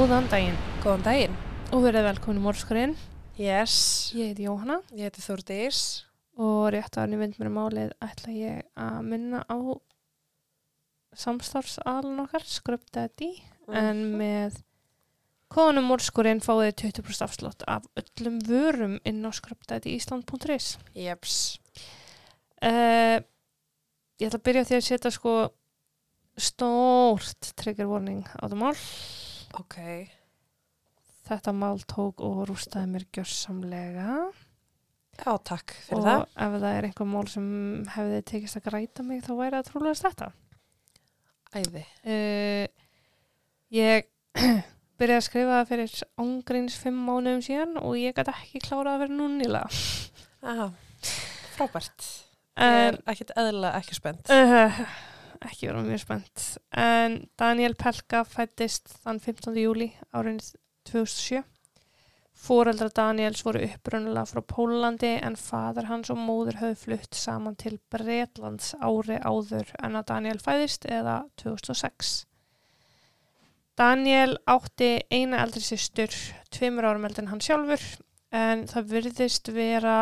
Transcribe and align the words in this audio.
Góðan 0.00 0.30
daginn 0.32 0.54
Góðan 0.80 1.02
daginn. 1.04 1.32
og 1.76 1.82
verið 1.84 2.06
velkomin 2.06 2.38
í 2.40 2.40
Mórskurinn. 2.40 2.92
Yes. 3.36 3.74
Ég 4.16 4.30
heiti 4.30 4.46
Jóhanna 4.46 4.78
Ég 4.96 5.10
heiti 5.10 5.20
Þórdís. 5.20 6.04
og 6.40 6.70
rétt 6.72 6.96
að 6.96 7.02
hann 7.02 7.12
í 7.12 7.18
vind 7.20 7.34
mér 7.36 7.50
málið 7.52 7.90
ætla 8.00 8.32
ég 8.32 8.62
að 8.80 9.02
minna 9.04 9.44
á 9.44 9.60
samstarfsalun 11.12 12.22
okkar, 12.24 12.40
skröpdæti, 12.48 13.42
en 13.68 14.16
með 14.16 14.62
kóðanum 15.52 15.92
Mórskurinn 15.92 16.40
fáið 16.40 16.72
þið 16.80 16.96
20% 17.04 17.26
afslott 17.26 17.64
af 17.68 17.84
öllum 18.00 18.38
vörum 18.40 18.98
inn 19.04 19.20
á 19.20 19.28
skröpdæti 19.36 19.98
ísland.is. 20.00 20.78
Jeps. 20.96 21.58
Uh, 22.64 23.20
ég 24.16 24.30
ætla 24.32 24.40
að 24.40 24.46
byrja 24.48 24.64
á 24.64 24.68
því 24.70 24.80
að 24.80 24.88
setja 24.88 25.12
sko 25.12 25.34
stórt 26.40 27.52
trigger 27.52 27.92
warning 27.92 28.24
á 28.40 28.48
það 28.48 28.56
mál. 28.64 28.76
Ok. 29.58 29.76
Þetta 31.30 31.52
mál 31.54 31.80
tók 31.90 32.22
og 32.26 32.44
rústaði 32.48 32.90
mér 32.94 33.04
gjörsamlega. 33.14 34.14
Já, 35.20 35.32
takk 35.44 35.74
fyrir 35.84 35.98
og 36.00 36.06
það. 36.06 36.22
ef 36.46 36.54
það 36.62 36.68
er 36.78 36.86
einhver 36.88 37.08
mál 37.10 37.26
sem 37.28 37.46
hefði 37.92 38.20
tekist 38.30 38.56
að 38.56 38.64
græta 38.70 39.04
mig 39.04 39.20
þá 39.26 39.32
væri 39.36 39.58
það 39.58 39.66
trúlega 39.68 39.98
þetta 40.00 40.28
Æði. 41.60 41.82
uh, 42.06 42.66
ég 43.74 44.06
byrjaði 45.00 45.18
að 45.18 45.26
skrifa 45.26 45.58
það 45.58 45.68
fyrir 45.74 45.96
ángríns 46.24 46.78
fimm 46.80 47.02
mánuðum 47.10 47.42
síðan 47.44 47.76
og 47.82 47.98
ég 48.00 48.16
gæti 48.16 48.32
ekki 48.32 48.62
klárað 48.64 48.94
að 48.94 49.02
vera 49.04 49.18
núnilega 49.18 49.68
Aha. 50.40 50.70
Frábært. 51.58 52.08
En 52.56 52.78
er 52.94 52.98
ekkit 53.12 53.34
eðla 53.36 53.74
ekki 53.76 53.98
spennt. 53.98 54.30
uh, 54.32 54.80
ekki 55.46 55.70
vera 55.70 55.84
mjög 55.84 56.02
spennt 56.02 56.46
en 56.76 57.16
Daniel 57.40 57.76
Pelka 57.78 58.24
fættist 58.28 58.92
þann 59.04 59.20
15. 59.22 59.56
júli 59.60 59.92
árið 60.12 60.52
2007 60.90 61.42
Fóreldra 62.40 62.88
Daniels 62.96 63.42
voru 63.44 63.60
upprunalega 63.66 64.24
frá 64.30 64.40
Pólandi 64.48 65.10
en 65.20 65.34
fadur 65.36 65.90
hans 65.90 66.08
og 66.12 66.16
móður 66.16 66.56
höfðu 66.62 66.78
flutt 66.82 67.18
saman 67.18 67.56
til 67.60 67.74
Bretlands 67.92 68.70
ári 68.80 69.18
áður 69.20 69.68
en 69.76 69.98
að 70.00 70.06
Daniel 70.08 70.40
fæðist 70.40 70.86
eða 70.88 71.18
2006. 71.42 72.14
Daniel 73.76 74.38
átti 74.48 74.88
eina 75.12 75.42
eldri 75.44 75.60
systur, 75.64 76.16
tveimur 76.48 76.88
árum 76.88 77.04
eldri 77.08 77.26
en 77.26 77.30
hann 77.34 77.44
sjálfur 77.44 77.84
en 78.32 78.64
það 78.72 78.88
virðist 78.94 79.52
vera 79.52 79.98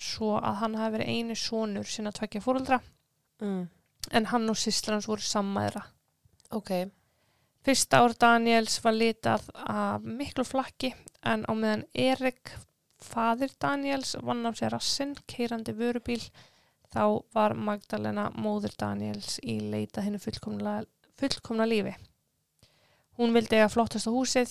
svo 0.00 0.38
að 0.40 0.58
hann 0.62 0.80
hafi 0.80 0.96
verið 0.96 1.12
einu 1.12 1.36
sonur 1.38 1.92
sinna 1.92 2.12
tvekja 2.16 2.44
fóreldra 2.44 2.80
Mm. 3.42 3.64
En 4.10 4.26
hann 4.32 4.50
og 4.50 4.58
systra 4.58 4.96
hans 4.96 5.08
voru 5.08 5.24
sammæðra. 5.24 5.84
Ok. 6.52 6.72
Fyrsta 7.62 8.02
ár 8.02 8.16
Daniels 8.18 8.80
var 8.82 8.96
litað 8.96 9.44
af 9.54 10.02
miklu 10.02 10.44
flakki 10.44 10.90
en 11.22 11.44
á 11.46 11.52
meðan 11.54 11.84
Erik, 11.94 12.50
fadir 12.98 13.52
Daniels, 13.62 14.16
vann 14.22 14.42
á 14.42 14.50
sér 14.50 14.74
rassinn, 14.74 15.14
keirandi 15.30 15.74
vörubíl, 15.78 16.22
þá 16.92 17.22
var 17.34 17.54
Magdalena 17.54 18.28
móður 18.34 18.74
Daniels 18.78 19.38
í 19.42 19.60
leita 19.62 20.02
hennu 20.02 20.18
fullkomna, 20.22 20.80
fullkomna 21.18 21.68
lífi. 21.68 21.94
Hún 23.20 23.34
vildi 23.36 23.60
eiga 23.60 23.70
flottasta 23.70 24.10
húsið, 24.10 24.50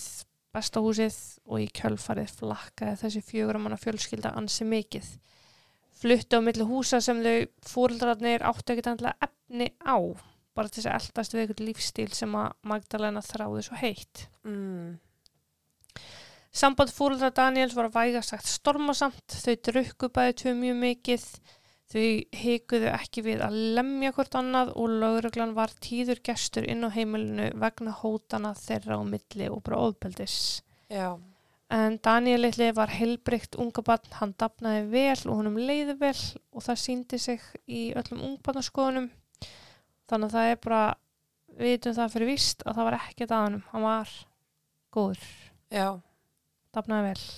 besta 0.55 0.81
húsið 0.83 1.17
og 1.47 1.63
í 1.63 1.67
kjölfarið 1.75 2.33
flakkaði 2.39 2.99
þessi 3.03 3.21
fjöguramanna 3.27 3.79
fjölskylda 3.81 4.33
ansi 4.37 4.67
mikið. 4.67 5.07
Fluttu 6.01 6.39
á 6.39 6.41
milli 6.41 6.65
húsa 6.65 7.01
sem 7.03 7.21
þau 7.21 7.37
fóreldrarnir 7.69 8.43
áttu 8.47 8.73
ekkert 8.73 8.91
andla 8.95 9.15
efni 9.21 9.69
á 9.85 9.97
bara 10.57 10.67
til 10.67 10.81
þess 10.81 10.89
að 10.89 10.97
eldast 10.99 11.35
við 11.35 11.43
eitthvað 11.43 11.63
lífstíl 11.69 12.09
sem 12.15 12.35
að 12.35 12.51
Magdalena 12.67 13.23
þráði 13.23 13.63
svo 13.67 13.79
heitt. 13.79 14.25
Mm. 14.47 14.99
Samband 16.51 16.91
fóröldra 16.91 17.31
Daniels 17.31 17.75
var 17.77 17.87
að 17.87 17.95
væga 17.95 18.21
sagt 18.25 18.49
stormasamt, 18.51 19.37
þau 19.39 19.55
drukku 19.69 20.09
bæði 20.11 20.37
tvö 20.41 20.53
mjög 20.59 20.79
mikið, 20.81 21.27
þau 21.91 22.07
hikuðu 22.41 22.89
ekki 22.91 23.23
við 23.23 23.43
að 23.45 23.57
lemja 23.77 24.11
hvort 24.17 24.35
annað 24.39 24.73
og 24.75 24.97
lögreglan 24.99 25.55
var 25.55 25.71
tíður 25.83 26.19
gestur 26.27 26.67
inn 26.67 26.83
á 26.83 26.89
heimilinu 26.91 27.51
vegna 27.61 27.95
hótana 28.01 28.51
þeirra 28.59 28.99
á 28.99 29.03
milli 29.07 29.47
og 29.47 29.63
bara 29.63 29.79
ofbeldis. 29.87 30.35
Já. 30.91 31.15
En 31.71 31.95
Daniel 32.03 32.41
litli 32.43 32.67
var 32.75 32.91
heilbrygt 32.91 33.55
ungabann, 33.55 34.09
hann 34.19 34.33
dafnaði 34.39 34.81
vel 34.91 35.19
og 35.31 35.37
honum 35.37 35.55
leiði 35.55 35.95
vel 36.01 36.17
og 36.51 36.65
það 36.65 36.81
síndi 36.81 37.19
sig 37.21 37.45
í 37.63 37.83
öllum 37.95 38.25
ungbarnaskoðunum. 38.27 39.07
Þannig 40.11 40.27
að 40.27 40.35
það 40.35 40.49
er 40.49 40.59
bara, 40.65 40.81
við 41.55 41.71
vitum 41.77 41.95
það 41.95 42.11
fyrir 42.17 42.31
víst 42.33 42.65
að 42.65 42.75
það 42.75 42.89
var 42.89 42.97
ekkert 42.97 43.31
að 43.31 43.45
honum, 43.45 43.63
hann 43.71 43.85
var 43.87 44.11
góður, 44.91 45.29
Já. 45.71 45.87
dafnaði 46.75 47.07
vel. 47.07 47.29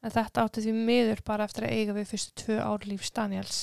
En 0.00 0.14
þetta 0.16 0.46
átti 0.46 0.64
því 0.64 0.74
miður 0.88 1.20
bara 1.28 1.44
eftir 1.44 1.68
að 1.68 1.76
eiga 1.76 1.98
við 1.98 2.08
fyrstu 2.14 2.36
tvö 2.40 2.58
ár 2.64 2.88
lífs 2.88 3.12
Daniels. 3.12 3.60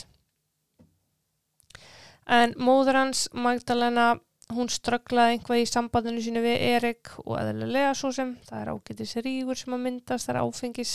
En 2.29 2.53
móður 2.61 2.99
hans, 3.01 3.25
Magdalena, 3.33 4.11
hún 4.55 4.71
strögglaði 4.71 5.37
einhvað 5.37 5.61
í 5.61 5.67
sambandinu 5.69 6.23
sínu 6.23 6.43
við 6.45 6.61
Erik 6.69 7.13
og 7.25 7.35
eðlilega 7.41 7.93
svo 7.97 8.13
sem. 8.15 8.35
Það 8.47 8.61
er 8.61 8.71
ágætis 8.73 9.17
rígur 9.25 9.59
sem 9.59 9.75
að 9.75 9.83
myndast 9.83 10.29
það 10.29 10.35
er 10.35 10.41
áfengis 10.45 10.93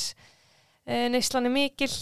e, 0.87 1.09
neyslan 1.13 1.51
er 1.51 1.55
mikil 1.57 1.93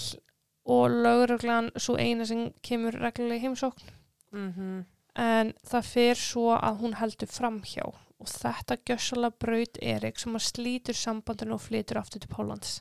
og 0.71 0.95
lögreglan 1.05 1.73
svo 1.81 1.97
eina 1.99 2.29
sem 2.29 2.49
kemur 2.63 2.99
reglulega 3.01 3.41
í 3.41 3.45
heimsókn. 3.49 3.93
Mm 4.31 4.81
en 5.19 5.53
það 5.67 5.89
fer 5.89 6.19
svo 6.19 6.55
að 6.55 6.81
hún 6.85 6.97
heldur 7.01 7.31
framhjá 7.31 7.87
og 7.91 8.29
þetta 8.29 8.79
gjössalega 8.87 9.39
braut 9.43 9.79
Erik 9.83 10.21
sem 10.21 10.37
að 10.37 10.47
slítur 10.47 10.97
sambandinu 10.97 11.57
og 11.57 11.65
flytur 11.65 12.01
aftur 12.01 12.23
til 12.23 12.31
Pólans 12.31 12.81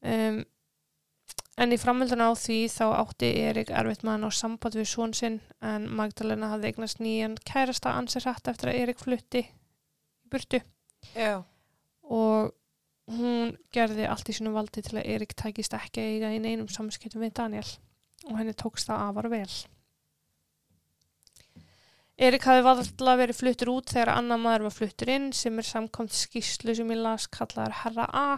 um, 0.00 0.42
En 1.56 1.72
í 1.72 1.78
framölduna 1.80 2.28
á 2.28 2.32
því 2.36 2.56
þá 2.68 2.84
átti 3.00 3.28
Erik 3.40 3.70
erfitt 3.72 4.02
hann 4.04 4.28
á 4.28 4.30
samband 4.34 4.74
við 4.76 4.90
svon 4.90 5.14
sinn 5.16 5.38
en 5.64 5.86
Magdalena 5.88 6.50
hafði 6.52 6.72
eignast 6.72 7.00
nýjan 7.00 7.38
kærasta 7.48 7.94
ansir 7.96 8.26
hrætt 8.26 8.50
eftir 8.52 8.72
að 8.72 8.80
Erik 8.82 9.00
flutti 9.00 9.40
í 9.40 9.46
burtu 10.28 10.60
Já. 11.14 11.44
og 12.02 12.52
hún 13.08 13.54
gerði 13.72 14.08
allt 14.10 14.28
í 14.28 14.34
sínum 14.36 14.56
valdi 14.56 14.82
til 14.84 14.98
að 14.98 15.08
Erik 15.14 15.32
tækist 15.38 15.76
ekki 15.78 16.04
eiga 16.04 16.34
í 16.34 16.42
neinum 16.42 16.68
samskiptum 16.68 17.24
við 17.24 17.32
Daniel 17.38 17.68
og 18.26 18.36
henni 18.36 18.52
tókst 18.52 18.90
það 18.90 19.06
afar 19.06 19.30
vel. 19.32 19.54
Erik 22.16 22.46
hafði 22.48 22.66
valla 22.66 23.14
verið 23.20 23.40
fluttur 23.40 23.70
út 23.74 23.92
þegar 23.92 24.14
annar 24.16 24.40
maður 24.40 24.66
var 24.66 24.76
fluttur 24.76 25.12
inn 25.12 25.30
sem 25.36 25.56
er 25.60 25.68
samkomt 25.68 26.12
skýslu 26.16 26.74
sem 26.76 26.92
ég 26.92 27.00
las 27.00 27.28
kallaðar 27.32 27.80
Herra 27.84 28.06
A 28.12 28.28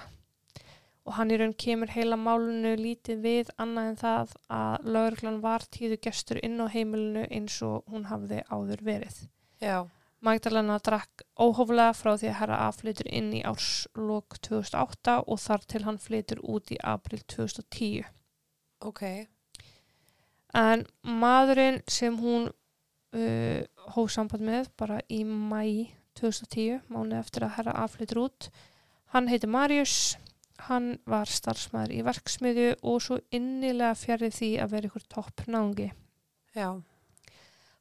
og 1.09 1.15
hann 1.17 1.33
í 1.33 1.39
raun 1.41 1.55
kemur 1.57 1.89
heila 1.89 2.19
málunu 2.21 2.75
lítið 2.77 3.23
við 3.25 3.53
annað 3.57 3.87
en 3.91 4.01
það 4.03 4.35
að 4.53 4.89
lögreglan 4.97 5.39
var 5.41 5.65
tíðu 5.73 5.97
gestur 6.05 6.41
inn 6.45 6.61
á 6.61 6.69
heimilinu 6.69 7.25
eins 7.33 7.57
og 7.65 7.89
hún 7.89 8.05
hafði 8.11 8.43
áður 8.53 8.85
verið. 8.85 9.23
Já. 9.65 9.89
Magdalena 10.21 10.77
drakk 10.83 11.23
óhóflega 11.39 11.95
frá 11.95 12.13
því 12.19 12.29
að 12.29 12.39
herra 12.41 12.61
A 12.67 12.69
flytur 12.75 13.09
inn 13.09 13.31
í 13.39 13.43
árslok 13.47 14.37
2008 14.45 15.17
og 15.25 15.41
þar 15.41 15.67
til 15.73 15.83
hann 15.87 16.01
flytur 16.03 16.43
út 16.43 16.73
í 16.75 16.79
april 16.83 17.23
2010. 17.31 18.09
Ok. 18.85 19.03
En 20.59 20.85
maðurinn 21.07 21.81
sem 21.89 22.19
hún 22.19 22.51
uh, 22.51 23.61
hóf 23.95 24.13
samband 24.13 24.45
með 24.45 24.73
bara 24.77 25.01
í 25.09 25.23
mæ 25.25 25.95
2010, 26.19 26.83
mánu 26.91 27.17
eftir 27.19 27.47
að 27.47 27.55
herra 27.61 27.77
A 27.79 27.87
flytur 27.87 28.25
út, 28.27 28.49
hann 29.15 29.31
heiti 29.31 29.47
Marius, 29.47 30.17
hann 30.67 30.99
var 31.07 31.31
starfsmæður 31.31 31.95
í 31.95 32.03
verksmiðju 32.07 32.69
og 32.83 33.01
svo 33.05 33.19
innilega 33.35 33.95
fjarið 33.99 34.37
því 34.39 34.51
að 34.63 34.75
vera 34.75 34.91
ykkur 34.91 35.07
topp 35.15 35.45
náungi. 35.47 35.89
Já. 36.57 36.69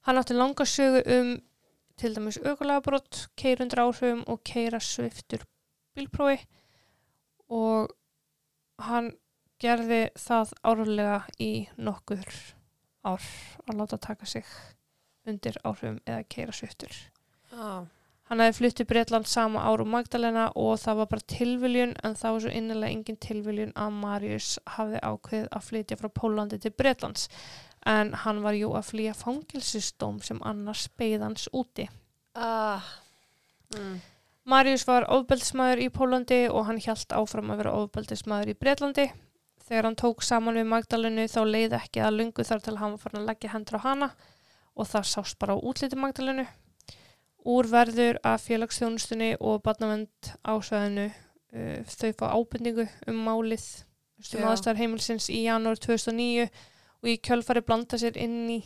Hann 0.05 0.21
átti 0.21 0.37
langa 0.37 0.65
sögu 0.67 1.01
um 1.17 1.31
til 1.97 2.13
dæmis 2.13 2.37
aukulagabrott, 2.45 3.27
keirundur 3.39 3.87
áhrifum 3.87 4.21
og 4.29 4.43
keira 4.45 4.79
sviftur 4.83 5.41
bílprófi 5.97 6.43
og 7.49 7.89
hann 8.85 9.11
gerði 9.57 10.03
það 10.21 10.53
árlega 10.61 11.19
í 11.41 11.51
nokkur 11.81 12.29
ár 13.07 13.23
að 13.65 13.79
láta 13.79 13.97
taka 13.97 14.29
sig 14.29 14.45
undir 15.27 15.57
áhrifum 15.65 15.97
eða 16.05 16.23
keira 16.29 16.53
sviftur. 16.53 16.93
Já. 17.51 17.87
Hann 18.27 18.41
hefði 18.43 18.57
flutt 18.57 18.75
til 18.75 18.87
Breitland 18.89 19.27
sama 19.31 19.61
ár 19.63 19.79
og 19.79 19.87
Magdalena 19.87 20.49
og 20.59 20.73
það 20.81 20.97
var 20.99 21.09
bara 21.13 21.29
tilviljun 21.31 21.93
en 22.03 22.15
það 22.19 22.33
var 22.35 22.43
svo 22.43 22.51
innilega 22.59 22.95
engin 22.95 23.19
tilviljun 23.23 23.71
að 23.79 23.93
Marius 24.01 24.49
hafði 24.73 24.99
ákveðið 24.99 25.47
að 25.55 25.67
flytja 25.69 25.97
frá 26.01 26.09
Pólandi 26.19 26.59
til 26.59 26.73
Breitlands 26.75 27.29
en 27.87 28.11
hann 28.25 28.43
var 28.43 28.57
jú 28.57 28.73
að 28.75 28.89
flýja 28.89 29.15
fangilsistóm 29.15 30.19
sem 30.27 30.43
annars 30.43 30.89
beigðans 30.99 31.47
úti. 31.55 31.87
Ah. 32.35 32.83
Mm. 33.71 34.01
Marius 34.47 34.83
var 34.87 35.07
ofbeldismæður 35.11 35.85
í 35.85 35.89
Pólandi 35.95 36.43
og 36.51 36.67
hann 36.67 36.83
hjælt 36.83 37.15
áfram 37.15 37.53
að 37.53 37.63
vera 37.63 37.77
ofbeldismæður 37.79 38.51
í 38.51 38.59
Breitlandi. 38.59 39.09
Þegar 39.67 39.87
hann 39.87 39.99
tók 39.99 40.23
saman 40.23 40.59
við 40.59 40.67
Magdalenu 40.71 41.27
þá 41.31 41.41
leið 41.47 41.79
ekki 41.79 42.03
að 42.03 42.19
lungu 42.19 42.43
þar 42.47 42.63
til 42.63 42.77
hann 42.79 42.95
var 42.95 43.03
farin 43.03 43.23
að 43.23 43.31
leggja 43.31 43.55
hendur 43.55 43.79
á 43.79 43.87
hana 43.87 44.13
og 44.75 44.87
það 44.87 45.11
sást 45.15 45.39
bara 45.39 45.55
á 45.55 45.63
útliti 45.63 45.99
Magdalenu 45.99 46.47
Úr 47.47 47.69
verður 47.71 48.17
að 48.25 48.41
félagsþjónustunni 48.47 49.35
og 49.39 49.61
barnavend 49.65 50.31
ásvæðinu 50.41 51.09
uh, 51.11 51.83
þau 51.85 52.09
fá 52.17 52.25
ábyrningu 52.33 52.87
um 53.07 53.21
málið 53.27 53.67
Já. 54.17 54.41
aðstæðar 54.49 54.81
heimilsins 54.81 55.29
í 55.29 55.43
janúar 55.45 55.77
2009 55.77 56.49
og 56.97 57.09
í 57.11 57.19
kjölfari 57.21 57.61
blanda 57.61 57.99
sér 58.01 58.17
inn 58.19 58.41
í 58.57 58.59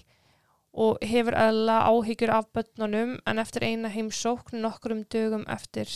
og 0.71 1.01
hefur 1.03 1.35
eðla 1.35 1.81
áhyggjur 1.89 2.31
af 2.31 2.47
börnunum 2.55 3.17
en 3.27 3.43
eftir 3.43 3.65
eina 3.67 3.91
heimsókn 3.91 4.61
nokkrum 4.63 5.03
dögum 5.11 5.43
eftir 5.51 5.91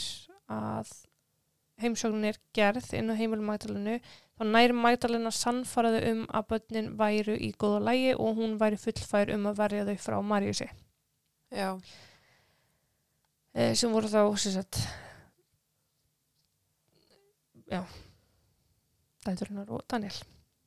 að 0.52 0.92
heimsóknin 1.80 2.30
er 2.32 2.40
gerð 2.56 2.92
inn 2.96 3.12
á 3.12 3.16
heimilum 3.16 3.48
Magdalenu 3.48 3.98
þá 4.36 4.44
næri 4.52 4.76
Magdalena 4.76 5.32
sannfaraðu 5.32 6.02
um 6.12 6.26
að 6.28 6.50
börnin 6.52 6.92
væru 7.00 7.38
í 7.40 7.54
góða 7.56 7.86
lægi 7.88 8.12
og 8.16 8.36
hún 8.40 8.58
væri 8.60 8.80
fullfær 8.80 9.32
um 9.36 9.48
að 9.52 9.62
verja 9.64 9.88
þau 9.88 9.96
frá 10.04 10.18
Maríusi 10.34 10.68
Já, 11.56 11.80
sem 13.56 13.92
voru 13.92 14.12
þá 14.12 14.22
sagt 14.36 14.82
já 17.72 17.82
dæturinnar 19.26 19.72
og 19.72 19.86
Daniel 19.90 20.18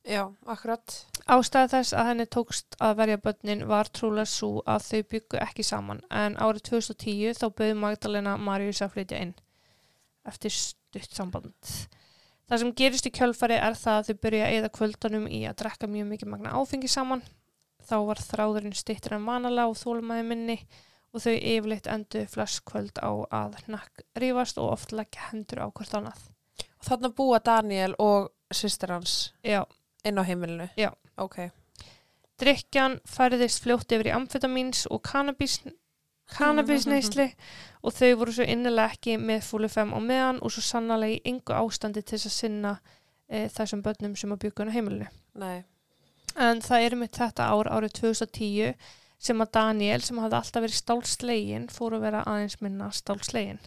já, 0.09 0.23
akkurat. 0.49 0.95
Ástæða 1.29 1.69
þess 1.75 1.93
að 1.93 2.07
henni 2.09 2.25
tókst 2.25 2.75
að 2.81 2.95
verja 2.97 3.19
börnin 3.21 3.67
var 3.69 3.89
trúlega 3.93 4.25
svo 4.25 4.63
að 4.65 4.87
þau 4.87 5.03
byggu 5.13 5.39
ekki 5.43 5.65
saman 5.67 6.01
en 6.09 6.37
árið 6.41 6.65
2010 6.71 7.37
þá 7.37 7.45
bauði 7.49 7.77
Magdalena 7.77 8.35
Marius 8.41 8.81
að 8.81 8.95
flytja 8.95 9.21
inn 9.21 9.35
eftir 10.27 10.53
stutt 10.53 11.13
samband. 11.13 11.73
Það 12.49 12.61
sem 12.63 12.73
gerist 12.81 13.05
í 13.05 13.13
kjölfari 13.13 13.59
er 13.61 13.77
það 13.77 13.99
að 13.99 14.07
þau 14.07 14.21
byrja 14.25 14.45
að 14.47 14.55
eða 14.57 14.73
kvöldunum 14.79 15.27
í 15.29 15.43
að 15.45 15.59
drekka 15.61 15.89
mjög 15.89 16.07
mikið 16.09 16.31
magna 16.33 16.55
áfengi 16.57 16.89
saman. 16.89 17.21
Þá 17.85 17.95
var 18.09 18.21
þráðurinn 18.25 18.77
stýttir 18.77 19.15
en 19.17 19.27
vanalega 19.29 19.69
og 19.69 19.77
þólmaði 19.77 20.25
minni 20.25 20.57
og 21.13 21.23
þau 21.23 21.35
yfirleitt 21.35 21.87
endu 21.89 22.25
flest 22.29 22.61
kvöld 22.69 22.99
á 23.01 23.11
að 23.33 23.57
nakk 23.71 24.03
rífast 24.21 24.59
og 24.61 24.75
oft 24.75 24.93
leggja 24.93 25.29
hendur 25.31 25.63
á 25.65 25.67
hvort 25.67 25.95
annað. 25.97 26.21
Og 26.79 26.87
þarna 26.87 27.11
búa 27.15 27.39
Daniel 27.43 27.95
og 27.99 28.29
sýstir 28.53 28.93
hans 28.93 29.33
Já, 29.43 29.63
inn 30.05 30.21
á 30.21 30.23
heimilinu. 30.23 30.69
Já. 30.77 30.91
Ok. 31.19 31.49
Drykjan 32.39 32.99
færðist 33.09 33.65
fljótt 33.65 33.91
yfir 33.91 34.11
í 34.11 34.15
amfetamíns 34.15 34.85
og 34.87 35.01
kannabis, 35.03 35.59
kannabisneisli 36.37 37.27
og 37.83 37.95
þau 37.95 38.13
voru 38.21 38.35
svo 38.35 38.47
innilega 38.47 38.93
ekki 38.93 39.17
með 39.19 39.43
fúlufem 39.49 39.91
á 39.91 39.99
meðan 39.99 40.39
og 40.39 40.53
svo 40.55 40.63
sannlega 40.63 41.17
í 41.17 41.19
yngu 41.33 41.57
ástandi 41.57 42.05
til 42.05 42.15
þess 42.15 42.29
að 42.29 42.37
sinna 42.37 42.77
e, 43.27 43.49
þessum 43.51 43.83
börnum 43.83 44.15
sem 44.15 44.31
að 44.31 44.45
byggja 44.45 44.69
á 44.71 44.75
heimilinu. 44.77 45.11
Nei. 45.41 45.65
En 46.39 46.63
það 46.63 46.85
er 46.85 46.95
mitt 46.95 47.19
þetta 47.19 47.49
ár 47.51 47.67
árið 47.73 47.97
2010 47.99 48.73
sem 49.19 49.43
að 49.43 49.51
Daniel 49.57 49.99
sem 50.03 50.21
hafði 50.21 50.39
alltaf 50.39 50.63
verið 50.63 50.79
stálslegin 50.79 51.67
fór 51.73 51.97
að 51.97 52.05
vera 52.07 52.23
aðeins 52.29 52.59
minna 52.63 52.87
stálslegin. 52.95 53.59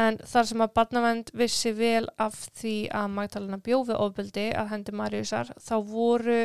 En 0.00 0.20
þar 0.22 0.46
sem 0.46 0.62
að 0.62 0.74
barnavend 0.78 1.30
vissi 1.34 1.72
vel 1.74 2.06
af 2.22 2.36
því 2.60 2.74
að 2.94 3.14
Magdalena 3.16 3.58
bjóði 3.58 3.96
ofbeldi 3.98 4.46
að 4.54 4.70
hendi 4.70 4.94
Mariusar 4.94 5.50
þá 5.58 5.74
voru 5.86 6.44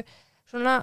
svona, 0.50 0.80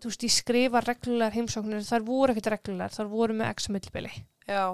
þú 0.00 0.12
veist, 0.12 0.24
ég 0.24 0.34
skrifa 0.34 0.82
reglulegar 0.84 1.36
heimsóknir, 1.36 1.84
þar 1.84 2.06
voru 2.06 2.34
ekkert 2.34 2.52
reglulegar, 2.54 2.94
þar 2.94 3.10
voru 3.12 3.36
með 3.36 3.52
x 3.52 3.68
millbili. 3.72 4.12
Já. 4.48 4.64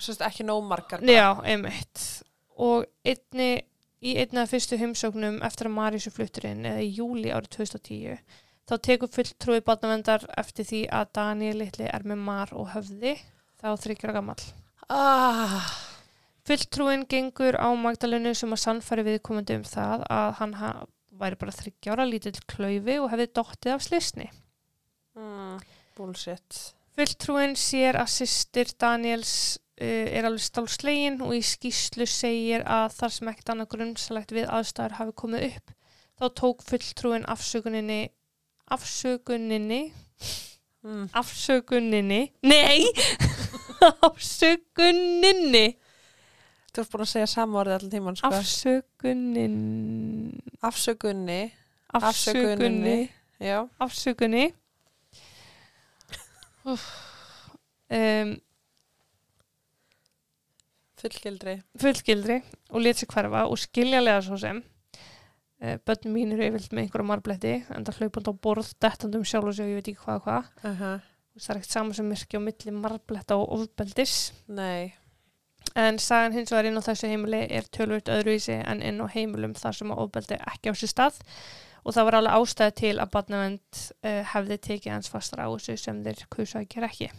Sérst 0.00 0.22
ekki 0.24 0.46
nóg 0.46 0.62
margar. 0.68 1.02
Já, 1.04 1.34
einmitt. 1.44 2.04
Og 2.60 2.86
einni, 3.04 3.50
í 4.00 4.14
einna 4.22 4.46
af 4.46 4.54
fyrstu 4.54 4.78
heimsóknum 4.80 5.40
eftir 5.44 5.68
að 5.68 5.76
Mariusu 5.76 6.14
fluttur 6.14 6.46
inn, 6.48 6.62
eða 6.68 6.86
í 6.86 6.92
júli 6.94 7.34
árið 7.34 7.56
2010, 7.58 8.22
þá 8.70 8.74
tekur 8.86 9.10
fulltrúi 9.10 9.60
barnavendar 9.66 10.24
eftir 10.38 10.68
því 10.68 10.80
að 10.94 11.12
Daniel 11.18 11.56
litli 11.64 11.90
er 11.90 12.06
með 12.06 12.24
mar 12.30 12.52
og 12.54 12.70
höfði, 12.76 13.16
þá 13.58 13.72
þryggjara 13.82 14.18
gamall. 14.20 14.42
Ah, 14.90 15.66
Fulltrúin 16.48 17.04
gengur 17.06 17.54
á 17.54 17.68
Magdalenu 17.78 18.32
sem 18.34 18.50
að 18.54 18.62
sannfæri 18.64 19.04
viðkomandi 19.06 19.58
um 19.60 19.64
það 19.68 20.04
að 20.10 20.30
hann 20.40 20.54
ha 20.58 20.70
væri 21.20 21.38
bara 21.38 21.54
þryggjára 21.54 22.06
lítill 22.08 22.38
klaufi 22.50 22.96
og 22.98 23.10
hefði 23.12 23.26
dottið 23.36 23.74
af 23.74 23.84
slisni. 23.84 24.30
mm, 25.14 25.58
bullshit. 25.98 26.60
Fulltrúin 26.96 27.54
sér 27.60 28.00
að 28.00 28.08
sýstir 28.16 28.72
Daniels 28.80 29.34
uh, 29.80 30.06
er 30.10 30.26
alveg 30.26 30.46
stálslegin 30.46 31.20
og 31.26 31.36
í 31.36 31.42
skýslu 31.44 32.08
segir 32.08 32.64
að 32.64 32.96
þar 32.96 33.14
sem 33.16 33.30
ekkert 33.34 33.52
annað 33.54 33.72
grunnsalegt 33.76 34.34
við 34.34 34.48
aðstæður 34.48 34.98
hafi 34.98 35.16
komið 35.22 35.46
upp 35.50 35.76
þá 36.20 36.26
tók 36.40 36.64
fulltrúin 36.66 37.28
afsökuninni 37.30 38.00
afsökuninni. 38.70 39.82
Mm. 40.82 41.08
afsökuninni. 41.12 42.20
Nei! 42.42 42.86
Afsökuninni. 44.08 45.66
Þú 46.70 46.82
ert 46.82 46.90
búin 46.92 47.02
að 47.04 47.10
segja 47.10 47.28
sama 47.32 47.58
orðið 47.62 47.76
allir 47.76 47.92
tíman, 47.94 48.16
sko. 48.16 48.28
afsökunin 48.30 49.54
Afsökunni. 50.62 51.40
afsökunni. 51.98 52.98
Afsökunni. 53.80 54.44
Um, 57.90 58.34
Fullgildri. 61.00 61.54
fullgildri 61.80 62.36
og 62.70 62.82
lét 62.84 63.00
sér 63.00 63.08
hverfa 63.14 63.46
og 63.48 63.58
skiljalega 63.58 64.20
svo 64.22 64.36
sem 64.38 64.60
börnum 65.86 66.14
mín 66.16 66.32
eru 66.32 66.46
yfirlt 66.48 66.72
með 66.72 66.82
einhverja 66.86 67.06
marbletti 67.10 67.54
en 67.74 67.84
það 67.84 67.98
hlaupand 68.00 68.30
á 68.30 68.34
borð 68.46 68.70
dettandum 68.80 69.24
sjálf 69.24 69.50
og 69.50 69.54
sér, 69.58 69.68
ég 69.68 69.80
veit 69.80 69.88
ekki 69.92 70.04
hvað 70.04 70.16
og 70.16 70.24
hvað 70.24 70.44
Uh 70.64 70.80
-huh. 70.80 71.00
það 71.40 71.50
er 71.50 71.56
ekkert 71.60 71.70
saman 71.76 71.94
sem 71.94 72.08
myrkja 72.08 72.38
á 72.40 72.46
milli 72.46 72.70
marbletta 72.72 73.36
og 73.36 73.52
ofbeldis 73.58 74.32
Nei. 74.48 74.92
en 75.76 75.98
sagan 75.98 76.32
hins 76.32 76.50
vegar 76.52 76.64
inn 76.66 76.78
á 76.80 76.88
þessu 76.88 77.06
heimili 77.08 77.46
er 77.50 77.64
tölvöld 77.70 78.08
öðruvísi 78.08 78.56
en 78.66 78.82
inn 78.82 79.00
á 79.00 79.06
heimilum 79.14 79.54
þar 79.54 79.72
sem 79.74 79.90
ofbeldi 79.90 80.34
er 80.34 80.44
ekki 80.46 80.70
á 80.70 80.74
sér 80.74 80.88
stað 80.88 81.20
og 81.84 81.94
það 81.94 82.04
var 82.04 82.14
alveg 82.14 82.32
ástæði 82.34 82.74
til 82.74 82.96
að 83.00 83.10
barnavend 83.10 83.76
uh, 84.04 84.22
hefði 84.34 84.56
tekið 84.58 84.92
hans 84.92 85.08
fastar 85.08 85.40
á 85.44 85.48
þessu 85.48 85.76
sem 85.76 86.02
þeir 86.04 86.26
kusa 86.30 86.58
að 86.60 86.68
gera 86.68 86.86
ekki 86.86 87.10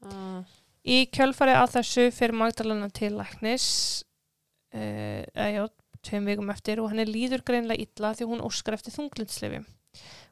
Mm. 0.00 0.44
Í 0.84 1.06
kjölfari 1.12 1.52
að 1.52 1.70
þessu 1.76 2.10
fyrir 2.10 2.32
Magdalena 2.32 2.88
til 2.88 3.12
læknis 3.12 4.02
uh, 4.74 5.24
eða 5.34 5.50
já, 5.52 5.68
tveim 6.06 6.28
vikum 6.30 6.52
eftir 6.52 6.82
og 6.82 6.92
henni 6.92 7.06
líður 7.08 7.44
greinlega 7.46 7.86
illa 7.86 8.12
því 8.16 8.30
hún 8.30 8.44
óskar 8.46 8.76
eftir 8.78 8.94
þunglindslefi 8.96 9.60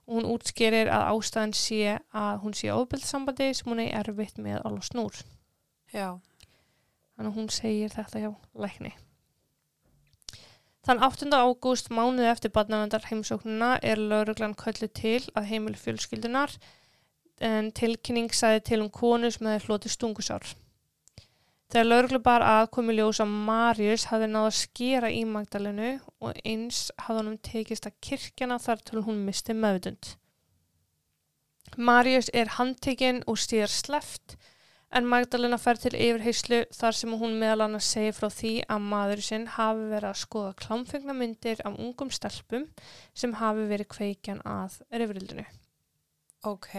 og 0.08 0.14
hún 0.16 0.30
útskýrir 0.34 0.88
að 0.92 1.10
ástæðan 1.12 1.56
sé 1.56 1.98
að 2.16 2.38
hún 2.44 2.56
sé 2.56 2.70
ofbeldsambandi 2.72 3.50
sem 3.56 3.72
hún 3.72 3.82
er 3.84 3.98
erfitt 4.00 4.40
með 4.40 4.62
alveg 4.62 4.88
snúr 4.88 5.20
Já. 5.92 6.16
þannig 7.16 7.30
að 7.30 7.37
hún 7.37 7.52
segir 7.52 7.92
þetta 7.92 8.25
hjá 8.25 8.32
lækni 8.64 8.94
Þann 10.88 11.02
8. 11.04 11.26
ágúst 11.37 11.90
mánuði 11.92 12.30
eftir 12.30 12.52
barnavendar 12.54 13.04
heimsóknuna 13.10 13.75
er 13.84 14.00
lauruglan 14.00 14.54
köllu 14.56 14.87
til 14.88 15.20
að 15.37 15.50
heimil 15.50 15.75
fjölskyldunar 15.76 16.54
en 17.44 17.68
tilkynning 17.76 18.32
sagði 18.32 18.62
til 18.70 18.78
um 18.84 18.88
konu 18.88 19.28
sem 19.30 19.50
hefði 19.50 19.66
hlotið 19.66 19.94
stungusár. 19.94 20.46
Þegar 21.68 21.88
lauruglu 21.88 22.18
bar 22.25 22.42
að 22.48 22.70
komi 22.72 22.94
ljós 22.96 23.18
að 23.20 23.32
Marius 23.48 24.06
hafði 24.08 24.28
náða 24.30 24.50
að 24.50 24.54
skera 24.56 25.10
í 25.12 25.25
Magdalenu 25.28 25.90
og 26.25 26.38
eins 26.40 26.87
hafði 27.02 27.18
honum 27.18 27.40
tekist 27.44 27.88
að 27.90 27.98
kirkjana 28.06 28.56
þar 28.64 28.84
til 28.88 29.02
hún 29.04 29.20
misti 29.26 29.56
meðvutund. 29.56 30.14
Marius 31.76 32.30
er 32.32 32.54
handtekinn 32.56 33.20
og 33.28 33.37
stíðar 33.37 33.75
sleft 33.75 34.38
en 34.96 35.08
Magdalena 35.12 35.58
fer 35.60 35.76
til 35.76 35.92
yfirheyslu 35.92 36.62
þar 36.72 36.96
sem 36.96 37.12
hún 37.20 37.37
meðal 37.42 37.66
annars 37.66 37.92
segir 37.92 38.16
frá 38.16 38.30
því 38.32 38.54
að 38.64 38.88
maður 38.88 39.25
sinn 39.28 39.46
hafi 39.58 39.88
verið 39.92 40.10
að 40.14 40.20
skoða 40.22 40.56
klámfengna 40.64 41.20
myndir 41.20 41.60
af 41.68 41.76
ungum 41.76 42.08
stelpum 42.08 42.64
sem 43.12 43.37
hafi 43.42 43.68
verið 43.68 43.92
kveikjan 43.92 44.40
að 44.48 44.80
rifrildinu. 44.88 45.44
Ok. 46.48 46.72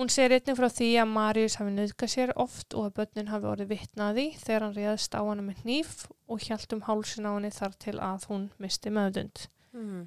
Hún 0.00 0.08
segir 0.08 0.32
einnig 0.32 0.56
frá 0.56 0.70
því 0.72 0.86
að 1.02 1.10
Marius 1.12 1.58
hafi 1.60 1.72
nöðgað 1.74 2.08
sér 2.08 2.30
oft 2.40 2.72
og 2.72 2.86
að 2.86 2.94
börnin 2.96 3.26
hafi 3.28 3.48
orðið 3.50 3.72
vitnaði 3.74 4.22
þegar 4.40 4.62
hann 4.64 4.78
réðst 4.78 5.12
á 5.12 5.20
hana 5.20 5.42
með 5.44 5.58
hníf 5.66 6.06
og 6.24 6.46
hjælt 6.46 6.72
um 6.72 6.80
hálsin 6.86 7.28
á 7.28 7.36
henni 7.36 7.50
þar 7.52 7.74
til 7.84 7.94
að 8.00 8.24
hún 8.30 8.46
misti 8.56 8.92
meðdund. 8.96 9.42
Mm. 9.76 10.06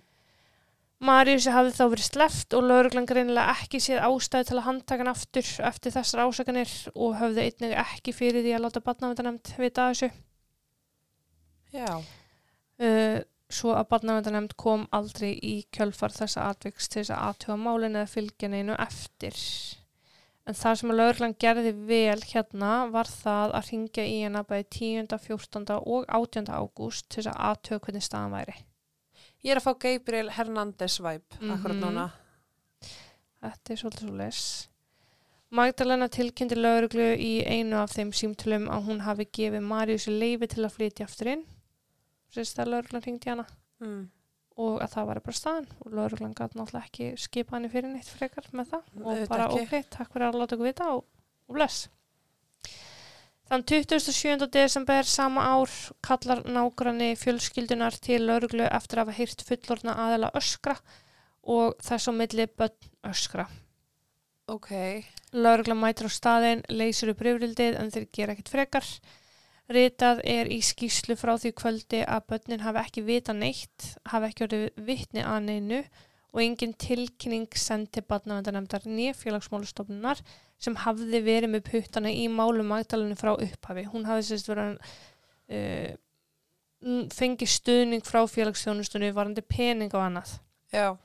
Mariusi 1.04 1.54
hafði 1.54 1.76
þá 1.78 1.84
verið 1.92 2.08
sleft 2.08 2.56
og 2.58 2.66
lauruglan 2.66 3.10
greinilega 3.12 3.54
ekki 3.54 3.84
séð 3.86 4.02
ástæði 4.08 4.48
til 4.50 4.58
að 4.58 4.66
handtaka 4.70 5.04
hann 5.04 5.12
aftur 5.14 5.54
eftir 5.70 5.96
þessar 6.00 6.24
ásakanir 6.26 6.74
og 6.96 7.14
höfði 7.22 7.46
einnig 7.46 7.78
ekki 7.84 8.16
fyrir 8.18 8.42
því 8.48 8.56
að 8.58 8.66
láta 8.66 8.84
barnavendanemnd 8.90 9.54
vita 9.62 9.88
þessu. 9.92 10.10
Já. 11.78 11.94
Uh, 12.82 13.22
svo 13.54 13.78
að 13.78 13.92
barnavendanemnd 13.94 14.58
kom 14.58 14.90
aldrei 14.90 15.36
í 15.38 15.56
kjölfar 15.70 16.18
þessa 16.18 16.50
atviks 16.50 16.90
til 16.90 17.04
þess 17.04 17.14
að 17.14 17.24
aðtjóða 17.30 17.62
málinu 17.68 18.02
eða 18.02 18.14
fylgja 18.18 18.54
neinu 18.58 18.82
eftir. 18.90 19.38
En 20.46 20.54
það 20.60 20.76
sem 20.80 20.92
að 20.92 20.98
lauruglan 21.00 21.36
gerði 21.40 21.72
vel 21.88 22.20
hérna 22.34 22.72
var 22.92 23.08
það 23.08 23.54
að 23.56 23.70
ringja 23.72 24.04
í 24.04 24.18
hana 24.26 24.42
bæði 24.44 24.66
10., 24.76 25.08
14. 25.24 25.78
og 25.80 26.06
18. 26.12 26.50
ágúst 26.52 27.08
til 27.08 27.24
þess 27.24 27.32
að 27.32 27.40
aðtjóða 27.50 27.84
hvernig 27.86 28.04
staðan 28.04 28.36
væri. 28.36 28.56
Ég 29.44 29.52
er 29.54 29.62
að 29.62 29.66
fá 29.70 29.74
Gabriel 29.86 30.30
Hernández 30.36 31.00
vibe 31.00 31.40
akkurat 31.54 31.76
Mhm. 31.78 31.84
núna. 31.86 32.12
Þetta 33.44 33.72
er 33.72 33.76
svolítið 33.80 34.08
svo 34.08 34.18
les. 34.18 34.42
Magdalena 35.52 36.08
tilkynnti 36.10 36.56
lauruglu 36.58 37.16
í 37.20 37.46
einu 37.46 37.76
af 37.78 37.92
þeim 37.94 38.12
símtölum 38.12 38.68
að 38.70 38.86
hún 38.88 39.02
hafi 39.02 39.26
gefið 39.26 39.62
Mariusi 39.64 40.12
leifi 40.20 40.48
til 40.50 40.64
að 40.66 40.72
flytja 40.76 41.06
aftur 41.06 41.28
inn. 41.28 41.46
Sérst 42.34 42.58
að 42.60 42.68
lauruglan 42.74 43.04
ringdi 43.06 43.30
hana 43.30 43.46
Mm. 43.82 44.10
Og 44.62 44.78
að 44.84 44.92
það 44.94 45.08
var 45.10 45.20
bara 45.26 45.38
staðan 45.40 45.68
og 45.82 45.96
lauruglan 45.98 46.36
gæti 46.38 46.60
náttúrulega 46.60 46.88
ekki 46.90 47.10
skipa 47.24 47.56
henni 47.58 47.72
fyrir 47.74 47.90
neitt 47.90 48.10
frekar 48.14 48.46
með 48.54 48.74
það 48.76 48.84
og 49.00 49.08
Auðvitað 49.08 49.32
bara 49.34 49.48
ekki. 49.50 49.64
ok, 49.66 49.88
takk 49.98 50.14
fyrir 50.14 50.28
að 50.28 50.40
láta 50.42 50.58
okkur 50.58 50.70
vita 50.70 50.90
og, 50.94 51.06
og 51.50 51.58
bless. 51.58 51.88
Þann 53.50 53.66
27. 53.68 54.46
desember 54.54 55.04
sama 55.10 55.44
ár 55.52 55.74
kallar 56.06 56.44
nágranni 56.48 57.10
fjölskyldunar 57.20 57.98
til 58.02 58.22
lauruglu 58.30 58.64
eftir 58.70 59.02
að 59.02 59.10
hafa 59.10 59.18
heyrt 59.18 59.44
fullorna 59.48 59.98
aðela 60.06 60.30
öskra 60.40 60.78
og 61.44 61.76
þess 61.84 62.08
á 62.08 62.12
milli 62.16 62.48
börn 62.48 62.88
öskra. 63.10 63.50
Ok. 64.48 64.72
Laurugla 65.36 65.76
mætir 65.76 66.08
á 66.08 66.12
staðinn, 66.12 66.64
leysir 66.72 67.12
upp 67.12 67.22
rifrildið 67.26 67.78
en 67.80 67.92
þeir 67.92 68.08
gera 68.16 68.34
ekkert 68.36 68.54
frekar. 68.54 68.88
Ritað 69.72 70.20
er 70.28 70.50
í 70.52 70.60
skýslu 70.60 71.16
frá 71.16 71.38
því 71.40 71.54
kvöldi 71.56 72.02
að 72.04 72.26
börnin 72.34 72.66
hafi 72.66 72.82
ekki 72.82 73.04
vita 73.08 73.36
neitt, 73.36 73.94
hafi 74.12 74.28
ekki 74.28 74.48
orðið 74.48 74.66
vitni 74.90 75.24
að 75.24 75.46
neinu 75.46 75.80
og 76.34 76.42
engin 76.42 76.74
tilkynning 76.82 77.48
sendi 77.56 78.02
barnavendanemndar 78.04 78.88
nýja 78.90 79.14
félagsmálustofnunar 79.16 80.20
sem 80.64 80.76
hafði 80.84 81.22
verið 81.24 81.54
með 81.54 81.66
puttana 81.70 82.12
í 82.12 82.26
málum 82.32 82.72
Magdalenu 82.72 83.16
frá 83.20 83.34
upphafi. 83.36 83.86
Hún 83.92 84.08
hafði 84.08 84.28
sérst 84.32 84.50
verið 84.50 84.78
uh, 85.54 85.94
fengið 87.14 87.52
stuðning 87.54 88.06
frá 88.08 88.24
félagsþjónustunni 88.28 89.14
varandi 89.16 89.44
pening 89.46 89.94
og 89.94 90.06
annað. 90.08 90.38
Já. 90.74 90.96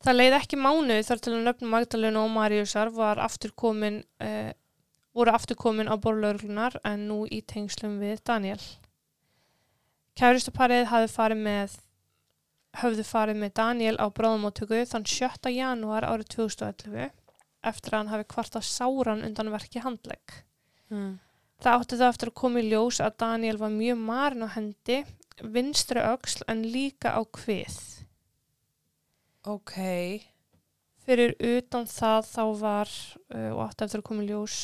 Það 0.00 0.16
leið 0.16 0.38
ekki 0.38 0.58
mánuð 0.60 1.02
þar 1.06 1.22
til 1.22 1.34
að 1.36 1.44
nöfnum 1.46 1.74
Magdalena 1.76 2.24
og 2.24 2.32
Mariusar 2.34 2.90
var 2.96 3.20
aftur 3.22 3.52
komin, 3.56 4.00
uh, 4.24 4.50
voru 5.16 5.34
aftur 5.34 5.58
komin 5.58 5.90
á 5.90 5.96
borlaurlunar 5.98 6.78
en 6.86 7.06
nú 7.08 7.22
í 7.26 7.40
tengslum 7.42 7.98
við 8.02 8.22
Daniel. 8.26 8.60
Kæristaparið 10.18 10.90
hafði 10.90 11.12
farið 11.14 11.42
með 11.46 11.78
höfðu 12.80 13.06
farið 13.06 13.40
með 13.40 13.54
Daniel 13.58 13.96
á 13.98 14.06
bráðumóttöku 14.14 14.84
þann 14.86 15.06
7. 15.08 15.50
janúar 15.54 16.06
árið 16.06 16.30
2011 16.36 17.10
eftir 17.66 17.94
að 17.94 17.98
hann 17.98 18.12
hafi 18.14 18.28
kvartað 18.30 18.68
sáran 18.68 19.24
undan 19.26 19.52
verki 19.52 19.82
handlegg. 19.84 20.36
Mm. 20.90 21.18
Það 21.60 21.76
átti 21.76 21.98
það 22.00 22.12
eftir 22.12 22.30
að 22.30 22.38
koma 22.40 22.60
í 22.62 22.68
ljós 22.70 23.00
að 23.04 23.16
Daniel 23.20 23.58
var 23.60 23.72
mjög 23.74 23.98
marin 24.00 24.46
á 24.46 24.48
hendi, 24.54 25.00
vinstri 25.40 26.00
öxl 26.00 26.44
en 26.48 26.62
líka 26.72 27.12
á 27.12 27.20
hvið. 27.20 27.76
Ok. 29.50 29.76
Fyrir 31.04 31.34
utan 31.36 31.86
það 31.88 32.28
þá 32.28 32.44
var 32.60 32.90
uh, 33.34 33.50
og 33.56 33.62
átti 33.66 33.86
eftir 33.86 34.00
að 34.00 34.08
koma 34.08 34.24
í 34.24 34.30
ljós 34.30 34.58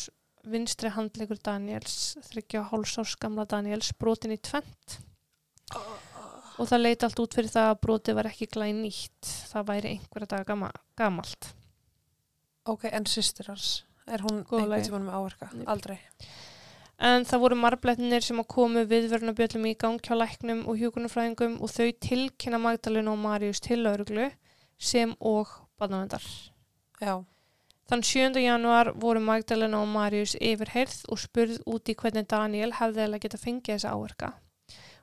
vinstri 0.47 0.93
handleikur 0.95 1.41
Daniels, 1.43 2.17
þryggja 2.29 2.67
hálsárs 2.71 3.17
gamla 3.21 3.47
Daniels, 3.51 3.93
brotin 3.99 4.35
í 4.37 4.39
tvent 4.39 5.01
og 6.57 6.69
það 6.71 6.83
leiti 6.83 7.07
allt 7.07 7.21
út 7.21 7.37
fyrir 7.37 7.53
það 7.53 7.71
að 7.71 7.81
brotið 7.85 8.19
var 8.19 8.29
ekki 8.31 8.49
glæð 8.55 8.79
nýtt, 8.79 9.31
það 9.51 9.69
væri 9.71 9.93
einhverja 9.95 10.31
daga 10.33 10.49
gama, 10.49 10.71
gamalt. 10.97 11.51
Ok, 12.67 12.89
en 12.91 13.07
sýstir 13.11 13.51
hans? 13.51 13.85
Er 14.07 14.23
hún 14.25 14.41
einhvern 14.41 14.71
lagi. 14.71 14.87
tímann 14.89 15.07
með 15.07 15.19
áverka? 15.19 15.51
Nei. 15.53 15.67
Aldrei. 15.71 15.99
En 16.97 17.27
það 17.29 17.43
voru 17.43 17.59
marblettinir 17.61 18.25
sem 18.25 18.41
að 18.41 18.49
komu 18.55 18.87
viðvörnabjöllum 18.89 19.69
í 19.69 19.75
gang 19.77 20.01
hjá 20.01 20.17
læknum 20.17 20.65
og 20.71 20.81
hjúkunarfræðingum 20.81 21.59
og 21.61 21.73
þau 21.75 21.91
tilkynna 22.07 22.61
Magdalena 22.63 23.13
og 23.13 23.21
Marius 23.21 23.61
til 23.61 23.83
lauruglu 23.85 24.31
sem 24.79 25.13
og 25.21 25.53
barnavendar. 25.77 26.25
Já. 27.03 27.21
Þann 27.87 28.03
7. 28.03 28.41
januar 28.43 28.89
voru 28.99 29.21
Magdalena 29.23 29.79
og 29.85 29.93
Marius 29.93 30.33
yfirheyrð 30.43 31.05
og 31.07 31.21
spurð 31.23 31.61
út 31.71 31.87
í 31.87 31.95
hvernig 31.95 32.27
Daniel 32.27 32.73
hefði 32.75 33.05
eða 33.05 33.21
geta 33.23 33.39
fengið 33.39 33.77
þessa 33.77 33.93
áverka. 33.95 34.31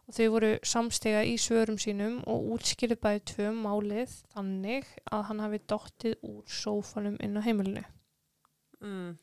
Og 0.04 0.18
þau 0.18 0.26
voru 0.34 0.50
samstega 0.68 1.22
í 1.24 1.38
svörum 1.40 1.78
sínum 1.80 2.18
og 2.28 2.50
útskýrðu 2.58 2.98
bæði 3.00 3.24
tvö 3.32 3.54
málið 3.56 4.18
þannig 4.34 4.92
að 5.16 5.24
hann 5.30 5.40
hafi 5.46 5.62
dottið 5.72 6.28
úr 6.28 6.44
sófanum 6.44 7.16
inn 7.24 7.40
á 7.40 7.46
heimilinu. 7.48 7.86
Mm. 8.84 9.16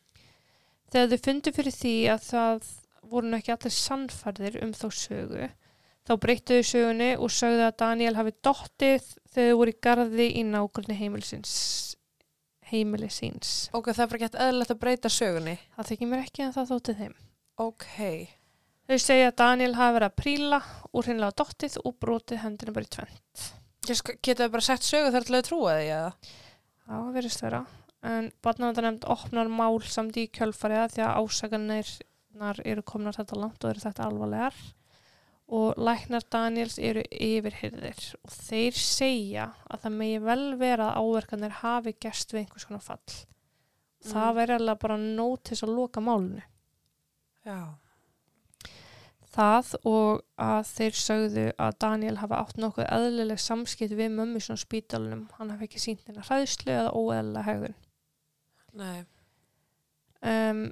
Þegar 0.89 1.13
þau 1.13 1.25
fundu 1.29 1.55
fyrir 1.59 1.77
því 1.83 1.95
að 2.17 2.27
það 2.31 2.73
voru 3.13 3.37
ekki 3.37 3.57
allir 3.59 3.77
sannfærðir 3.77 4.61
um 4.65 4.73
þá 4.73 4.87
sögu, 5.03 5.53
þá 6.09 6.17
breyttuðu 6.25 6.65
sögunni 6.65 7.13
og 7.21 7.29
sögðu 7.37 7.69
að 7.69 7.79
Daniel 7.85 8.17
hafi 8.17 8.39
dottið 8.41 9.05
þegar 9.05 9.53
þau 9.53 9.61
voru 9.61 9.77
í 9.77 9.81
garði 9.85 10.33
í 10.33 10.49
nákvæmni 10.49 10.97
heimilisins. 11.05 11.59
Heimili 12.71 13.09
síns. 13.13 13.69
Ok, 13.77 13.91
það 13.93 14.05
er 14.05 14.11
bara 14.13 14.23
gett 14.25 14.39
eðlilegt 14.47 14.75
að 14.75 14.83
breyta 14.85 15.11
sögunni. 15.13 15.57
Það 15.77 15.91
þykir 15.91 16.11
mér 16.11 16.23
ekki 16.25 16.45
en 16.45 16.55
það 16.55 16.71
þótti 16.71 16.95
þeim. 17.01 17.17
Ok. 17.61 17.89
Þau 18.91 18.99
segja 18.99 19.31
að 19.31 19.37
Daniel 19.39 19.75
hafi 19.79 19.97
verið 19.97 20.09
að 20.11 20.19
príla 20.19 20.61
úr 20.91 21.11
hinnlega 21.11 21.37
dottið 21.39 21.77
og 21.85 21.99
brotið 22.03 22.43
hendina 22.45 22.75
bara 22.75 22.89
í 22.89 22.93
tvenn. 22.97 23.21
Ég 23.89 23.99
sko, 23.99 24.15
geta 24.23 24.47
þau 24.47 24.55
bara 24.57 24.67
sett 24.67 24.87
sögu 24.87 25.13
þar 25.15 25.27
til 25.27 25.37
að 25.39 25.47
trúa 25.47 25.77
því 25.79 25.93
eða? 25.95 26.11
Já, 26.91 26.97
verðist 27.15 27.45
vera. 27.45 27.61
En 28.11 28.31
barnavendanemnd 28.43 29.07
opnar 29.13 29.51
mál 29.53 29.79
samt 29.85 30.19
í 30.19 30.27
kjölfariða 30.33 30.89
því 30.95 31.05
að 31.07 31.17
ásaganirnar 31.21 32.63
eru 32.65 32.85
komnar 32.87 33.19
þetta 33.19 33.39
langt 33.39 33.65
og 33.65 33.75
eru 33.75 33.85
þetta 33.85 34.07
alvarlegar. 34.09 34.61
Og 35.51 35.75
læknar 35.83 36.23
Daniels 36.31 36.77
eru 36.79 37.03
yfirhyrðir 37.11 38.05
og 38.23 38.31
þeir 38.31 38.77
segja 38.79 39.49
að 39.67 39.81
það 39.83 39.97
megi 39.99 40.19
vel 40.23 40.45
vera 40.61 40.93
að 40.93 41.01
áverkanir 41.03 41.57
hafi 41.65 41.95
gerst 41.99 42.31
við 42.33 42.45
einhvers 42.45 42.69
konar 42.69 42.85
fall. 42.87 43.17
Það 44.07 44.29
Mm. 44.31 44.37
verður 44.37 44.61
alveg 44.61 44.79
bara 44.81 44.97
nót 44.97 45.43
til 45.45 45.57
að 45.67 45.75
loka 45.75 46.01
málunu. 46.01 46.43
Já. 47.45 47.75
Það 49.31 49.75
og 49.87 50.23
að 50.43 50.63
þeir 50.71 50.97
sögðu 50.99 51.45
að 51.59 51.77
Daniel 51.83 52.17
hafa 52.19 52.39
átt 52.43 52.57
nokkuð 52.59 52.87
eðlileg 52.91 53.39
samskipt 53.39 53.93
við 53.95 54.11
mömmu 54.17 54.41
svona 54.43 54.59
spítalunum. 54.63 55.29
Hann 55.39 55.51
hafi 55.51 55.69
ekki 55.69 55.83
sínt 55.83 56.07
hennar 56.09 56.27
hræðslu 56.27 56.73
eða 56.75 56.95
óeðlilega 56.95 57.47
hegðun. 57.47 57.77
Nei. 58.81 59.05
Um, 60.23 60.65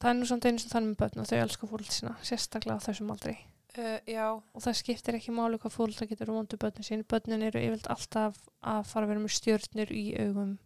það 0.00 0.10
er 0.10 0.18
nú 0.20 0.26
samt 0.30 0.46
einu 0.46 0.58
sem 0.62 0.70
þannig 0.70 0.92
með 0.92 1.00
börn 1.02 1.22
og 1.24 1.26
þau 1.30 1.40
elska 1.42 1.70
fólk 1.70 1.90
sína, 1.90 2.14
sérstaklega 2.22 2.78
á 2.78 2.86
þessum 2.86 3.10
aldrei. 3.14 3.36
Uh. 3.72 4.42
Og 4.52 4.60
það 4.60 4.76
skiptir 4.76 5.16
ekki 5.16 5.32
máli 5.32 5.56
hvað 5.60 5.72
fólk 5.72 6.02
getur 6.10 6.32
vondu 6.34 6.58
börnin 6.60 6.84
sín. 6.84 7.06
Börnin 7.08 7.46
eru 7.46 7.60
yfirleitt 7.60 7.88
alltaf 7.92 8.36
að 8.60 8.82
fara 8.90 9.06
að 9.06 9.12
vera 9.14 9.22
með 9.22 9.36
stjörnir 9.38 9.92
í 9.96 10.04
augum 10.20 10.58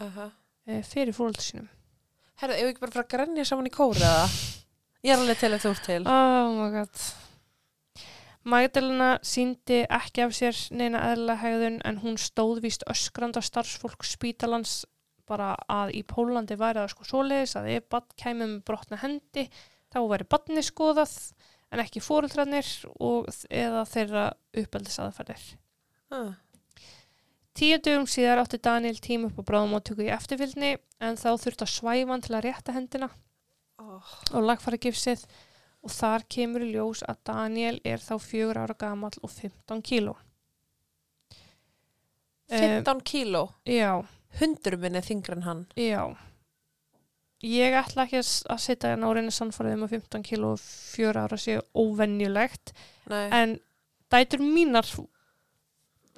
Uh 0.00 0.16
-huh. 0.16 0.30
uh, 0.66 0.82
fyrir 0.82 1.12
fólk 1.12 1.40
sínum. 1.40 1.68
Herðu, 2.40 2.54
ef 2.54 2.62
við 2.62 2.70
ekki 2.72 2.80
bara 2.80 2.92
fara 2.92 3.04
að 3.04 3.12
grenja 3.12 3.44
saman 3.44 3.66
í 3.68 3.70
kóri 3.70 4.00
eða? 4.00 4.24
Ég 5.02 5.12
er 5.12 5.18
alveg 5.18 5.38
til 5.38 5.52
að 5.52 5.60
þú 5.62 5.70
ert 5.70 5.84
til. 5.84 6.02
Oh 6.06 6.54
my 6.56 6.70
god. 6.70 7.02
Magdalena 8.42 9.18
síndi 9.22 9.84
ekki 9.86 10.24
af 10.24 10.32
sér 10.34 10.56
neina 10.74 10.98
eðlilega 11.12 11.42
hegðun 11.44 11.80
en 11.84 12.00
hún 12.02 12.16
stóð 12.18 12.62
víst 12.64 12.82
öskranda 12.90 13.42
starfsfólk 13.42 14.02
spítalans 14.02 14.84
bara 15.28 15.54
að 15.70 15.92
í 15.94 16.02
Pólandi 16.02 16.56
væri 16.58 16.82
það 16.82 16.90
sko 16.90 17.04
svoleiðis 17.04 17.54
að 17.60 17.68
ef 17.76 17.88
bann 17.92 18.08
kæmi 18.18 18.40
með 18.42 18.64
brotna 18.66 18.98
hendi 18.98 19.44
þá 19.92 20.00
væri 20.10 20.26
banni 20.34 20.64
skoðað 20.66 21.14
en 21.72 21.80
ekki 21.82 22.02
fóreldrarnir 22.04 22.68
og 23.00 23.28
eða 23.48 23.82
þeirra 23.88 24.24
uppeldisaðferðir. 24.62 25.44
Uh. 26.12 26.32
Tíu 27.56 27.76
dögum 27.84 28.06
síðar 28.08 28.40
átti 28.44 28.60
Daniel 28.64 28.96
tím 29.00 29.26
upp 29.28 29.40
á 29.40 29.48
bráðumóttöku 29.48 30.04
í 30.06 30.12
eftirfylgni 30.12 30.74
en 31.04 31.16
þá 31.20 31.30
þurfti 31.40 31.66
að 31.66 31.72
svæfa 31.74 32.12
hann 32.12 32.24
til 32.24 32.36
að 32.38 32.46
rétta 32.48 32.76
hendina 32.76 33.10
Oh. 33.82 34.04
og 34.36 34.44
lagfæra 34.46 34.76
gifsið 34.78 35.24
og 35.82 35.90
þar 35.90 36.22
kemur 36.30 36.62
í 36.62 36.68
ljós 36.74 37.00
að 37.08 37.16
Daniel 37.26 37.80
er 37.88 37.98
þá 37.98 38.12
fjögur 38.22 38.60
ára 38.62 38.76
gamall 38.78 39.16
og 39.24 39.30
15 39.32 39.80
kíló. 39.82 40.12
15 42.52 43.00
kíló. 43.02 43.48
Já, 43.66 44.04
Hundur 44.38 44.76
minn 44.80 44.96
er 45.00 45.04
þingri 45.04 45.34
en 45.36 45.42
hann. 45.48 45.64
já. 45.76 46.04
Ég 47.42 47.74
ætla 47.74 48.04
ekki 48.06 48.20
að 48.22 48.60
setja 48.62 48.92
hérna 48.92 49.08
á 49.10 49.14
reyna 49.16 49.32
sannfærið 49.34 49.74
um 49.74 49.86
að 49.88 49.96
15 49.96 50.26
kíló 50.28 50.52
og 50.54 50.60
fjögur 50.62 51.18
ára 51.24 51.38
séu 51.42 51.64
óvenjulegt 51.74 52.70
Nei. 53.10 53.24
en 53.34 53.56
dætur 54.14 54.44
mínar, 54.44 54.86
þú 54.86 55.08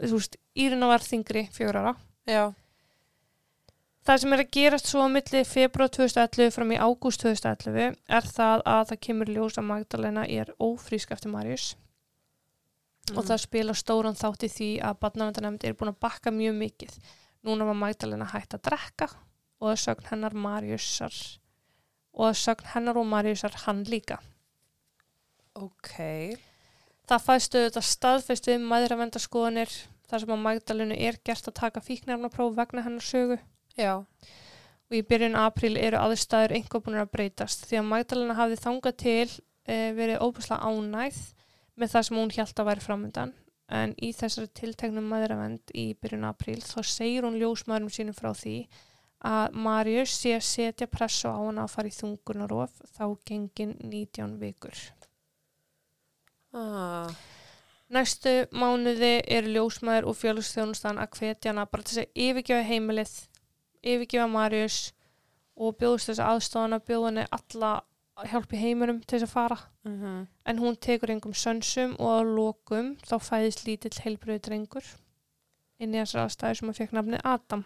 veist, 0.03 0.37
Írina 0.53 0.91
var 0.91 1.01
þingri 1.01 1.47
fjögur 1.55 1.81
ára. 1.81 1.95
Já. 2.29 2.53
Það 4.05 4.21
sem 4.21 4.37
er 4.37 4.43
að 4.43 4.53
gerast 4.53 4.91
svo 4.91 5.01
á 5.01 5.09
milli 5.09 5.41
februar 5.49 5.89
2011 5.97 6.53
fram 6.53 6.77
í 6.77 6.77
ágúst 6.77 7.25
2011 7.25 7.97
er 8.05 8.29
það 8.29 8.65
að 8.69 8.85
það 8.91 9.03
kemur 9.09 9.33
ljós 9.33 9.57
að 9.57 9.69
Magdalena 9.71 10.27
er 10.29 10.53
ófrísk 10.61 11.15
eftir 11.17 11.33
Marius. 11.33 11.73
og 13.17 13.25
það 13.25 13.41
spila 13.41 13.73
stóran 13.77 14.17
þátt 14.17 14.45
í 14.45 14.49
því 14.49 14.69
að 14.81 15.01
barnavendanemnd 15.01 15.65
er 15.65 15.75
búin 15.77 15.91
að 15.93 16.01
bakka 16.01 16.31
mjög 16.33 16.55
mikið. 16.57 16.93
Núna 17.45 17.65
var 17.69 17.77
Magdalena 17.77 18.29
hægt 18.29 18.57
að 18.57 18.63
drekka 18.69 19.09
og 19.65 19.73
það 19.73 19.81
sögn 19.87 20.11
hennar 20.11 20.37
Mariusar 20.37 21.17
og 22.15 22.29
það 22.29 22.41
sögn 22.43 22.71
hennar 22.75 23.01
og 23.01 23.09
Mariusar 23.09 23.57
hann 23.65 23.83
líka. 23.89 24.21
Ok. 25.57 25.97
Það 27.09 27.25
fæstu 27.25 27.61
þetta 27.67 27.83
staðfest 27.85 28.49
við 28.51 28.65
mæðravendaskoðanir 28.69 29.73
þar 30.09 30.23
sem 30.23 30.33
að 30.35 30.43
Magdalenu 30.45 30.97
er 31.09 31.19
gert 31.27 31.49
að 31.49 31.59
taka 31.61 31.83
fíknefnapróf 31.85 32.57
vegna 32.57 32.85
hennar 32.85 33.05
sögu 33.05 33.39
Já. 33.79 34.05
og 34.05 34.97
í 34.99 35.03
byrjun 35.07 35.39
apríl 35.41 35.75
eru 35.81 36.01
aðstæður 36.01 36.57
einhver 36.59 36.85
búin 36.85 37.01
að 37.01 37.13
breytast 37.15 37.65
því 37.69 37.81
að 37.81 37.89
Magdalena 37.93 38.37
hafði 38.39 38.61
þangað 38.63 38.99
til 39.03 39.31
e, 39.67 39.77
verið 39.97 40.23
óbúslega 40.23 40.69
ánægð 40.69 41.23
með 41.81 41.95
það 41.95 42.07
sem 42.09 42.21
hún 42.21 42.35
hjælt 42.37 42.61
að 42.61 42.71
væri 42.71 42.85
framöndan 42.85 43.35
en 43.75 43.95
í 43.97 44.13
þessari 44.15 44.51
tilteknum 44.61 45.07
maðuravend 45.09 45.73
í 45.75 45.87
byrjun 45.99 46.29
apríl 46.29 46.61
þá 46.63 46.81
segir 46.85 47.27
hún 47.27 47.39
ljósmaðurum 47.41 47.93
sínum 47.93 48.17
frá 48.17 48.31
því 48.37 48.59
að 49.25 49.55
Marius 49.67 50.15
sé 50.21 50.35
að 50.37 50.45
setja 50.49 50.89
pressu 50.91 51.31
á 51.33 51.37
hana 51.39 51.65
að 51.65 51.75
fara 51.75 51.91
í 51.91 51.97
þungunarof 51.97 52.75
þá 52.97 53.05
gengin 53.29 53.77
19 53.81 54.37
vikur. 54.43 54.83
Ah. 56.55 57.09
Næstu 57.95 58.33
mánuði 58.55 59.15
eru 59.37 59.55
ljósmaður 59.55 60.11
og 60.11 60.19
fjölusþjónustan 60.19 61.01
að 61.03 61.19
hvetja 61.19 61.53
hana 61.53 61.67
bara 61.71 61.85
til 61.85 61.97
þess 61.97 62.05
að 62.05 62.23
yfirgefa 62.27 62.69
heimilið, 62.69 63.15
yfirgefa 63.83 64.29
Marius 64.31 64.79
og 65.55 65.77
bjóðast 65.79 66.11
þess 66.11 66.25
aðstofana, 66.25 66.81
bjóða 66.83 67.11
henni 67.11 67.27
alla 67.39 67.73
hjálp 68.31 68.55
í 68.55 68.61
heiminum 68.61 69.01
til 69.03 69.19
þess 69.19 69.29
að 69.29 69.35
fara. 69.35 69.59
Mm 69.85 69.97
-hmm. 70.01 70.27
En 70.47 70.59
hún 70.59 70.77
tekur 70.77 71.11
engum 71.11 71.35
sönsum 71.35 71.97
og 71.99 72.11
að 72.19 72.35
lokum 72.37 72.97
þá 72.97 73.17
fæðist 73.19 73.65
lítill 73.67 74.01
heilbröðu 74.05 74.41
drengur 74.41 74.85
inn 75.79 75.95
í 75.95 75.99
þessar 75.99 76.25
aðstæður 76.25 76.55
sem 76.59 76.69
að 76.69 76.77
fekk 76.77 76.93
nafni 76.93 77.19
Adam. 77.25 77.65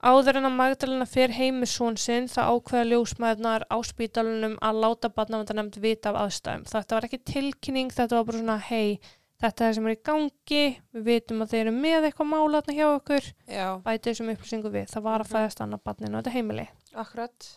Áður 0.00 0.38
en 0.40 0.48
að 0.48 0.54
Magdalena 0.56 1.04
fer 1.06 1.28
heim 1.36 1.58
með 1.60 1.68
són 1.74 1.96
sinn 2.00 2.28
þá 2.30 2.40
ákveða 2.54 2.86
ljósmaðurnar 2.88 3.66
á 3.68 3.76
spítalunum 3.84 4.54
að 4.64 4.78
láta 4.80 5.10
barnavendanemnd 5.12 5.76
vita 5.82 6.08
af 6.14 6.16
aðstæðum. 6.22 6.64
Þetta 6.70 6.96
var 6.96 7.06
ekki 7.08 7.18
tilkynning, 7.28 7.90
þetta 7.92 8.16
var 8.16 8.24
bara 8.30 8.38
svona 8.40 8.56
hei, 8.70 8.98
þetta 9.44 9.66
er 9.66 9.68
það 9.68 9.74
sem 9.76 9.86
er 9.90 9.96
í 9.96 10.00
gangi, 10.08 10.62
við 10.96 11.04
vitum 11.10 11.44
að 11.44 11.52
þeir 11.52 11.60
eru 11.66 11.74
með 11.76 12.08
eitthvað 12.08 12.30
málatna 12.32 12.76
hjá 12.78 12.86
okkur, 12.94 13.28
Já, 13.46 13.66
bæti 13.84 14.08
þessum 14.10 14.32
upplýsingu 14.32 14.72
við. 14.72 14.88
Það 14.88 15.02
var 15.02 15.20
að 15.20 15.28
Mhm. 15.28 15.32
fæðast 15.36 15.60
annað 15.66 15.84
barninu 15.84 16.16
á 16.16 16.20
þetta 16.22 16.32
heimili. 16.38 16.68
akkurat. 16.94 17.50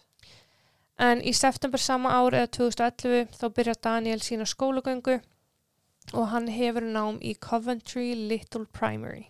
En 1.00 1.22
í 1.22 1.34
september 1.34 1.80
sama 1.80 2.10
ár 2.12 2.32
eða 2.38 2.52
2011 2.52 3.28
þá 3.40 3.50
byrjar 3.56 3.82
Daniel 3.82 4.20
sína 4.20 4.46
skólagöngu 4.46 5.22
og 6.14 6.28
hann 6.30 6.48
hefur 6.48 6.84
nám 6.84 7.20
í 7.22 7.34
Coventry 7.40 8.14
Little 8.16 8.66
Primary. 8.66 9.30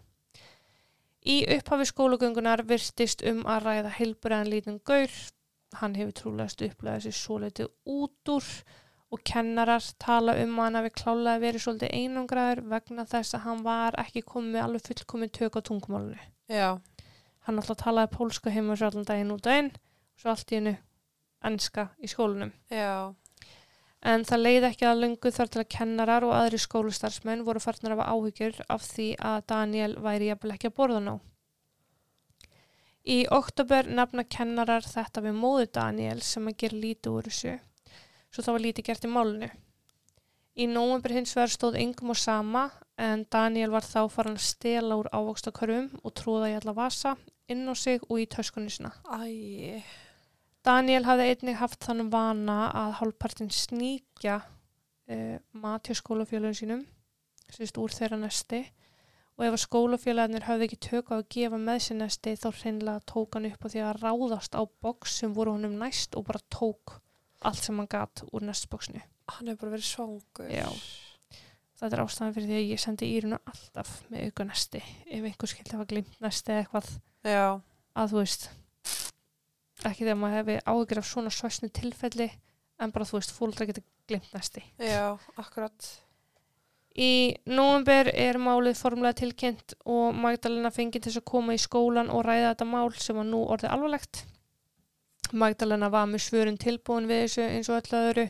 Í 1.24 1.38
upphafi 1.56 1.88
skólagöngunar 1.88 2.66
virtist 2.68 3.24
um 3.28 3.44
að 3.48 3.68
ræða 3.68 3.92
heilbúræðan 3.98 4.52
lítinn 4.52 4.80
gaur. 4.86 5.14
Hann 5.80 5.96
hefur 5.98 6.16
trúlegast 6.20 6.62
upplegað 6.62 7.06
sér 7.08 7.16
svo 7.18 7.38
litið 7.42 7.70
út 7.90 8.32
úr 8.34 8.50
og 9.14 9.22
kennarar 9.30 9.86
tala 10.02 10.36
um 10.42 10.58
að 10.58 10.68
hann 10.68 10.78
hafi 10.80 10.92
klálega 11.00 11.42
verið 11.42 11.64
svolítið 11.64 11.94
einangraður 11.98 12.64
vegna 12.74 13.06
þess 13.10 13.38
að 13.38 13.46
hann 13.48 13.64
var 13.66 13.98
ekki 14.04 14.24
komið 14.26 14.64
alveg 14.64 14.86
fullkomið 14.90 15.32
tök 15.40 15.58
á 15.58 15.62
tungumálunu. 15.70 16.20
Já, 16.50 16.80
Hann 17.44 17.60
alltaf 17.60 17.82
talaði 17.82 18.12
pólsku 18.14 18.52
heima 18.54 18.76
svo 18.80 18.88
allan 18.88 19.08
daginn 19.08 19.34
út 19.34 19.48
og 19.52 19.58
inn 19.60 19.72
og 19.76 20.22
svo 20.22 20.32
allt 20.32 20.52
í 20.54 20.60
hennu 20.60 20.74
enska 21.44 21.90
í 22.00 22.08
skólanum. 22.08 22.54
já, 22.72 23.12
En 24.04 24.26
það 24.28 24.42
leiði 24.42 24.68
ekki 24.68 24.88
að 24.88 25.02
lungu 25.02 25.32
þar 25.32 25.52
til 25.52 25.62
að 25.62 25.70
kennarar 25.78 26.26
og 26.28 26.34
aðri 26.36 26.60
skólustarfsmenn 26.60 27.46
voru 27.48 27.62
farnar 27.64 27.96
af 27.96 28.10
áhyggjur 28.12 28.58
af 28.76 28.84
því 28.84 29.06
að 29.32 29.46
Daniel 29.48 29.94
væri 30.04 30.28
jafnvel 30.28 30.56
ekki 30.58 30.72
að 30.72 30.76
borða 30.80 31.04
ná. 31.06 31.14
Í 33.04 33.18
oktober 33.36 33.88
nefna 33.88 34.24
kennarar 34.24 34.86
þetta 34.88 35.24
við 35.24 35.40
móðu 35.40 35.70
Daniel 35.76 36.20
sem 36.24 36.46
að 36.48 36.60
gera 36.62 36.82
lítið 36.84 37.16
úr 37.18 37.28
þessu, 37.28 37.56
svo 38.32 38.44
það 38.44 38.56
var 38.58 38.66
lítið 38.66 38.88
gert 38.90 39.08
í 39.08 39.12
málunu. 39.12 39.50
Í 40.54 40.68
nóvember 40.70 41.16
hins 41.16 41.34
vegar 41.36 41.52
stóð 41.52 41.80
yngum 41.82 42.14
og 42.14 42.20
sama 42.20 42.68
en 43.02 43.26
Daniel 43.32 43.72
var 43.74 43.88
þá 43.88 44.06
farin 44.12 44.38
að 44.38 44.46
stela 44.46 45.00
úr 45.00 45.10
ávokstakarfum 45.12 45.90
og 46.04 46.14
tróða 46.20 46.52
í 46.52 46.58
alla 46.60 46.76
vasa, 46.78 47.16
inn 47.50 47.66
á 47.68 47.74
sig 47.76 48.04
og 48.08 48.20
í 48.22 48.28
töskunni 48.30 48.72
sinna. 48.72 48.94
æ, 49.10 49.82
Daniel 50.64 51.04
hafði 51.04 51.32
einnig 51.32 51.58
haft 51.60 51.84
þannig 51.84 52.12
vana 52.14 52.58
að 52.72 52.94
hálfpartin 53.02 53.52
sníkja 53.52 54.38
uh, 54.40 55.38
mat 55.60 55.90
hjá 55.90 55.98
skólafélagin 56.00 56.56
sínum, 56.56 56.86
sérst 57.52 57.80
úr 57.82 57.92
þeirra 57.92 58.22
nesti 58.22 58.62
og 59.34 59.46
ef 59.48 59.56
að 59.58 59.64
skólafélagarnir 59.66 60.46
hafði 60.48 60.68
ekki 60.70 60.80
tök 60.88 61.12
á 61.12 61.18
að 61.18 61.28
gefa 61.36 61.60
með 61.60 61.80
sér 61.84 62.00
nesti 62.00 62.36
þá 62.40 62.48
hreinlega 62.52 63.06
tók 63.10 63.36
hann 63.36 63.50
upp 63.50 63.66
á 63.66 63.68
því 63.74 63.84
að 63.84 64.02
ráðast 64.06 64.56
á 64.56 64.62
boks 64.86 65.18
sem 65.20 65.34
voru 65.36 65.58
honum 65.58 65.76
næst 65.82 66.16
og 66.16 66.28
bara 66.30 66.44
tók 66.54 67.00
allt 67.44 67.66
sem 67.66 67.82
hann 67.82 67.90
gat 67.92 68.24
úr 68.32 68.46
nestboksinu. 68.48 69.02
hann 69.34 69.48
hefur 69.48 69.66
bara 69.66 69.76
verið 69.76 69.90
svangur. 69.90 70.48
Já. 70.48 70.70
Þetta 71.80 71.96
er 71.98 72.04
ástæðan 72.06 72.36
fyrir 72.36 72.50
því 72.52 72.58
að 72.60 72.70
ég 72.70 72.80
sendi 72.80 73.08
Írunu 73.18 73.40
alltaf 73.50 73.96
með 74.12 74.28
auka 74.30 74.46
nesti 74.48 74.80
ef 74.80 75.26
einhver 75.28 75.52
skildi 75.52 75.76
hafa 75.76 75.88
glimt 75.90 76.20
nesti 76.24 76.54
eitthvað 76.56 76.92
Já, 77.28 77.60
að 77.98 78.14
þú 78.14 78.22
veist 78.22 78.46
ekki 79.90 80.06
þegar 80.06 80.20
maður 80.22 80.40
hefði 80.40 80.58
áhyggjur 80.66 81.02
af 81.02 81.10
svona 81.10 81.34
svæsnu 81.34 81.70
tilfelli 81.74 82.30
en 82.82 82.94
bara 82.94 83.08
þú 83.08 83.20
veist 83.20 83.36
fólkdra 83.36 83.68
getur 83.70 83.86
glimt 84.10 84.34
næsti. 84.34 84.64
já, 84.78 85.18
akkurat. 85.38 85.90
Í 86.94 87.34
nóvember 87.50 88.12
er 88.14 88.38
málið 88.38 88.78
formlega 88.78 89.18
tilkynnt 89.24 89.74
og 89.90 90.14
Magdalena 90.14 90.70
fengið 90.70 91.08
til 91.08 91.16
að 91.18 91.26
koma 91.32 91.56
í 91.56 91.62
skólan 91.62 92.12
og 92.14 92.22
ræða 92.28 92.52
þetta 92.52 92.68
mál 92.70 92.94
sem 93.02 93.18
var 93.18 93.26
nú 93.26 93.42
orðið 93.50 93.74
alvarlegt. 93.74 94.24
Magdalena 95.34 95.90
var 95.90 96.06
með 96.12 96.28
svörun 96.28 96.60
tilbúin 96.62 97.10
við 97.10 97.24
þessu 97.24 97.48
eins 97.48 97.72
og 97.72 97.80
öllu 97.80 98.02
öðru 98.12 98.28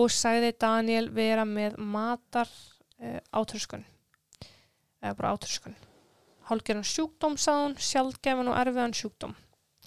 og 0.00 0.14
sagði 0.14 0.54
Daniel 0.62 1.10
vera 1.12 1.44
með 1.44 1.76
matar 1.76 2.48
uh, 2.48 3.20
átröskun 3.36 3.84
eða 5.02 5.16
bara 5.18 5.34
átröskun. 5.34 5.76
Hálgerðan 6.48 6.88
sjúkdóm 6.88 7.36
sagði 7.38 7.66
hún, 7.66 7.76
sjálfgefan 7.84 8.48
og 8.50 8.58
erfiðan 8.62 8.96
sjúkdóm. 8.96 9.36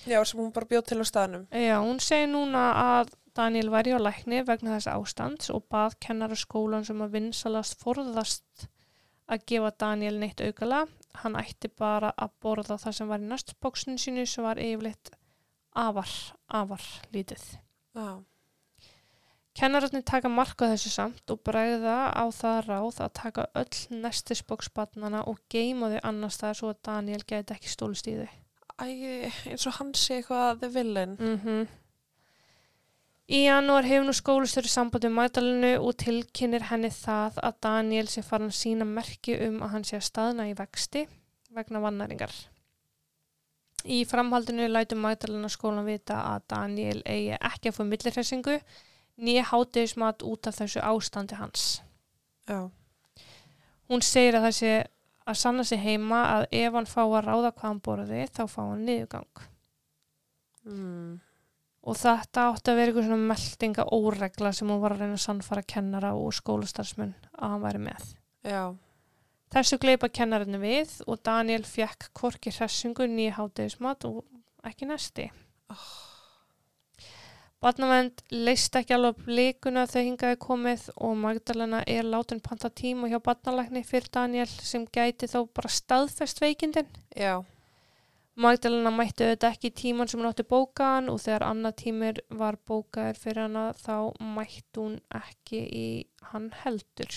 Já, 0.06 0.20
sem 0.26 0.40
hún 0.40 0.52
bara 0.54 0.70
bjóð 0.70 0.86
til 0.90 1.00
á 1.00 1.06
staðnum. 1.08 1.46
Já, 1.54 1.78
hún 1.80 2.02
segir 2.04 2.30
núna 2.32 2.64
að 2.82 3.14
Daniel 3.38 3.72
væri 3.74 3.96
á 3.96 4.00
lækni 4.02 4.44
vegna 4.46 4.76
þess 4.76 4.92
ástands 4.92 5.54
og 5.54 5.66
bað 5.72 5.98
kennara 6.04 6.38
skólan 6.38 6.86
sem 6.86 7.00
að 7.02 7.16
vinsalast 7.18 7.80
forðast 7.82 8.68
að 9.32 9.46
gefa 9.50 9.72
Daniel 9.86 10.20
neitt 10.20 10.44
aukala. 10.44 10.84
Hann 11.24 11.38
ætti 11.40 11.70
bara 11.70 12.12
að 12.18 12.36
borða 12.42 12.78
það 12.82 13.00
sem 13.00 13.10
var 13.14 13.24
í 13.24 13.30
næstbóksinu 13.30 14.02
sínu 14.02 14.28
sem 14.30 14.46
var 14.46 14.62
yfirleitt 14.62 15.14
afar, 15.78 16.10
afar 16.50 16.84
lítið. 17.14 17.46
Já, 17.94 18.22
Kennararnir 19.54 20.02
taka 20.02 20.30
mark 20.34 20.58
á 20.66 20.74
þessu 20.74 20.90
samt 20.90 21.30
og 21.30 21.44
bregða 21.46 22.10
á 22.10 22.26
það 22.34 22.56
ráð 22.72 23.02
að 23.06 23.12
taka 23.20 23.44
öll 23.62 24.00
næstisbóksbarnana 24.02 25.22
og 25.30 25.44
geima 25.54 25.92
þau 25.92 26.00
annars 26.10 26.40
það 26.42 26.56
svo 26.58 26.72
að 26.74 26.80
Daniel 26.90 27.22
gæti 27.22 27.54
ekki 27.54 27.70
stólist 27.70 28.10
í 28.10 28.16
þau. 28.18 28.32
Æ, 28.82 28.86
eins 29.50 29.68
og 29.68 29.78
hann 29.80 29.94
sé 29.98 30.20
eitthvað 30.20 30.60
the 30.62 30.70
villain. 30.74 31.18
Mm 31.20 31.66
Í 33.34 33.46
janúar 33.46 33.86
hefur 33.88 34.04
nú 34.04 34.14
skólustöru 34.14 34.68
samband 34.68 35.06
um 35.08 35.14
Magdalenu 35.16 35.78
og 35.80 35.94
tilkynir 36.02 36.66
henni 36.68 36.90
það 36.92 37.38
að 37.40 37.54
Daniel 37.64 38.10
sé 38.12 38.22
farin 38.22 38.52
sína 38.52 38.84
merki 38.86 39.38
um 39.46 39.62
að 39.64 39.72
hann 39.72 39.86
sé 39.88 39.96
að 39.96 40.04
staðna 40.10 40.50
í 40.50 40.58
vexti 40.58 41.06
vegna 41.56 41.80
vannaringar. 41.80 42.34
Í 43.88 44.04
framhaldinu 44.12 44.68
lætur 44.68 45.00
Magdalena 45.00 45.48
skólan 45.48 45.88
vita 45.88 46.20
að 46.34 46.46
Daniel 46.52 47.00
eigi 47.08 47.40
ekki 47.40 47.72
að 47.72 47.80
fá 47.80 47.84
millirhessingu 47.88 48.60
nýja 49.24 49.48
hátegismat 49.54 50.28
út 50.28 50.52
af 50.52 50.60
þessu 50.60 50.84
ástandi 50.84 51.40
hans. 51.40 51.80
Já, 52.50 52.68
Hún 53.92 54.02
segir 54.02 54.38
að 54.40 54.48
það 54.48 54.56
sé 54.58 54.74
að 55.26 55.40
sanna 55.40 55.66
sig 55.68 55.82
heima 55.84 56.22
að 56.38 56.48
ef 56.60 56.78
hann 56.78 56.90
fá 56.90 57.02
að 57.04 57.20
ráða 57.28 57.52
hvað 57.52 57.68
hann 57.70 57.84
borði 57.88 58.24
þá 58.30 58.44
fá 58.52 58.62
hann 58.62 58.86
niðurgang. 58.88 59.44
mm. 60.68 61.14
Og 61.84 61.98
þetta 62.00 62.46
átti 62.48 62.72
að 62.72 62.78
vera 62.80 62.92
eitthvað 62.92 63.08
svona 63.10 63.30
meldinga 63.34 63.86
óregla 63.92 64.54
sem 64.56 64.70
hún 64.72 64.80
var 64.80 64.96
að 64.96 65.02
reyna 65.04 65.18
að 65.18 65.26
sannfara 65.26 65.66
kennara 65.68 66.14
og 66.16 66.32
skólastarfsmunn 66.38 67.16
að 67.34 67.56
hann 67.56 67.66
væri 67.66 67.82
með. 67.90 68.14
já, 68.48 68.64
Þessu 69.54 69.78
gleipa 69.78 70.08
kennarinn 70.10 70.58
við 70.58 70.96
og 71.06 71.20
Daniel 71.22 71.62
fekk 71.68 72.08
korki 72.18 72.50
hressingu 72.56 73.06
nýja 73.06 73.36
hátegismat 73.38 74.08
og 74.10 74.24
ekki 74.66 74.88
næsti. 74.90 75.28
Oh. 75.70 76.03
Barnavend 77.64 78.20
leist 78.34 78.76
ekki 78.76 78.92
alveg 78.98 79.28
leikuna 79.30 79.86
þegar 79.88 80.06
hingaði 80.10 80.38
komið 80.44 80.82
og 81.08 81.14
Magdalena 81.16 81.80
er 81.88 82.04
látin 82.04 82.42
panta 82.44 82.68
tíma 82.68 83.08
hjá 83.08 83.22
barnalækni 83.24 83.86
fyrir 83.88 84.10
Daniel 84.12 84.50
sem 84.52 84.84
gæti 84.84 85.30
þá 85.32 85.38
bara 85.56 85.72
staðfest 85.72 86.44
veikindin. 86.44 86.90
já, 87.16 87.40
Magdalena 88.36 88.92
mætti 88.92 89.24
auðvitað 89.24 89.56
ekki 89.56 89.72
tíman 89.80 90.12
sem 90.12 90.20
hún 90.20 90.28
átti 90.34 90.44
bókaðan 90.50 91.08
og 91.14 91.22
þegar 91.24 91.46
annað 91.48 91.78
tímir 91.84 92.20
var 92.44 92.58
bókaður 92.68 93.22
fyrir 93.22 93.44
hana 93.46 93.66
þá 93.80 93.96
mætti 94.36 94.82
hún 94.82 95.00
ekki 95.22 95.64
í 95.64 95.88
hann 96.34 96.52
heldur. 96.66 97.16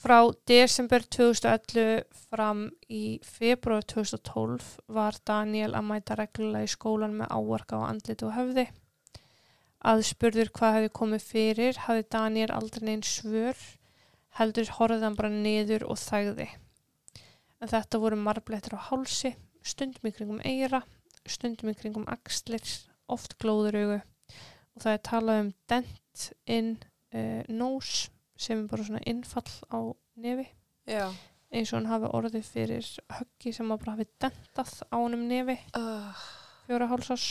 Frá 0.00 0.30
desember 0.48 1.02
2011 1.04 2.06
fram 2.30 2.62
í 2.88 3.18
februar 3.20 3.84
2012 3.84 4.78
var 4.96 5.18
Daniel 5.28 5.74
að 5.76 5.88
mæta 5.90 6.16
reglulega 6.16 6.64
í 6.64 6.70
skólan 6.72 7.18
með 7.18 7.34
áarka 7.36 7.76
á 7.76 7.88
andliti 7.90 8.24
og 8.24 8.32
höfði. 8.32 8.64
Aðspurður 9.90 10.52
hvað 10.56 10.76
hefði 10.78 10.92
komið 10.96 11.26
fyrir 11.26 11.82
hafði 11.84 12.06
Daniel 12.16 12.48
aldrei 12.56 12.86
neinn 12.88 13.04
svör, 13.04 13.60
heldur 14.40 14.72
horfði 14.78 15.04
hann 15.04 15.18
bara 15.18 15.32
niður 15.34 15.84
og 15.92 16.00
þægði 16.00 16.48
en 17.60 17.68
þetta 17.68 18.00
voru 18.00 18.16
marblettir 18.16 18.76
á 18.76 18.80
hálsi 18.88 19.34
stundum 19.60 20.08
í 20.08 20.14
kringum 20.16 20.40
eira, 20.48 20.80
stundum 21.28 21.72
í 21.72 21.76
kringum 21.76 22.06
axlir, 22.08 22.64
oft 23.10 23.36
glóðuraugu 23.42 24.00
og 24.00 24.80
það 24.80 24.94
er 24.94 25.04
talað 25.10 25.42
um 25.42 25.52
dent 25.68 26.24
in 26.48 26.72
uh, 27.12 27.44
nose 27.52 28.08
sem 28.40 28.62
er 28.62 28.70
bara 28.70 28.86
svona 28.86 29.02
innfall 29.10 29.52
á 29.68 29.78
nefi 30.20 30.46
Já. 30.88 31.06
eins 31.52 31.72
og 31.72 31.80
hann 31.80 31.90
hafi 31.90 32.10
orðið 32.16 32.48
fyrir 32.54 32.88
höggi 33.18 33.52
sem 33.56 33.70
að 33.74 33.82
bara 33.84 33.94
hafi 33.98 34.08
dentað 34.24 34.72
á 34.88 34.96
honum 34.96 35.26
nefi 35.28 35.58
Uh, 35.76 36.24
fjóra 36.66 36.88
hálsás. 36.90 37.26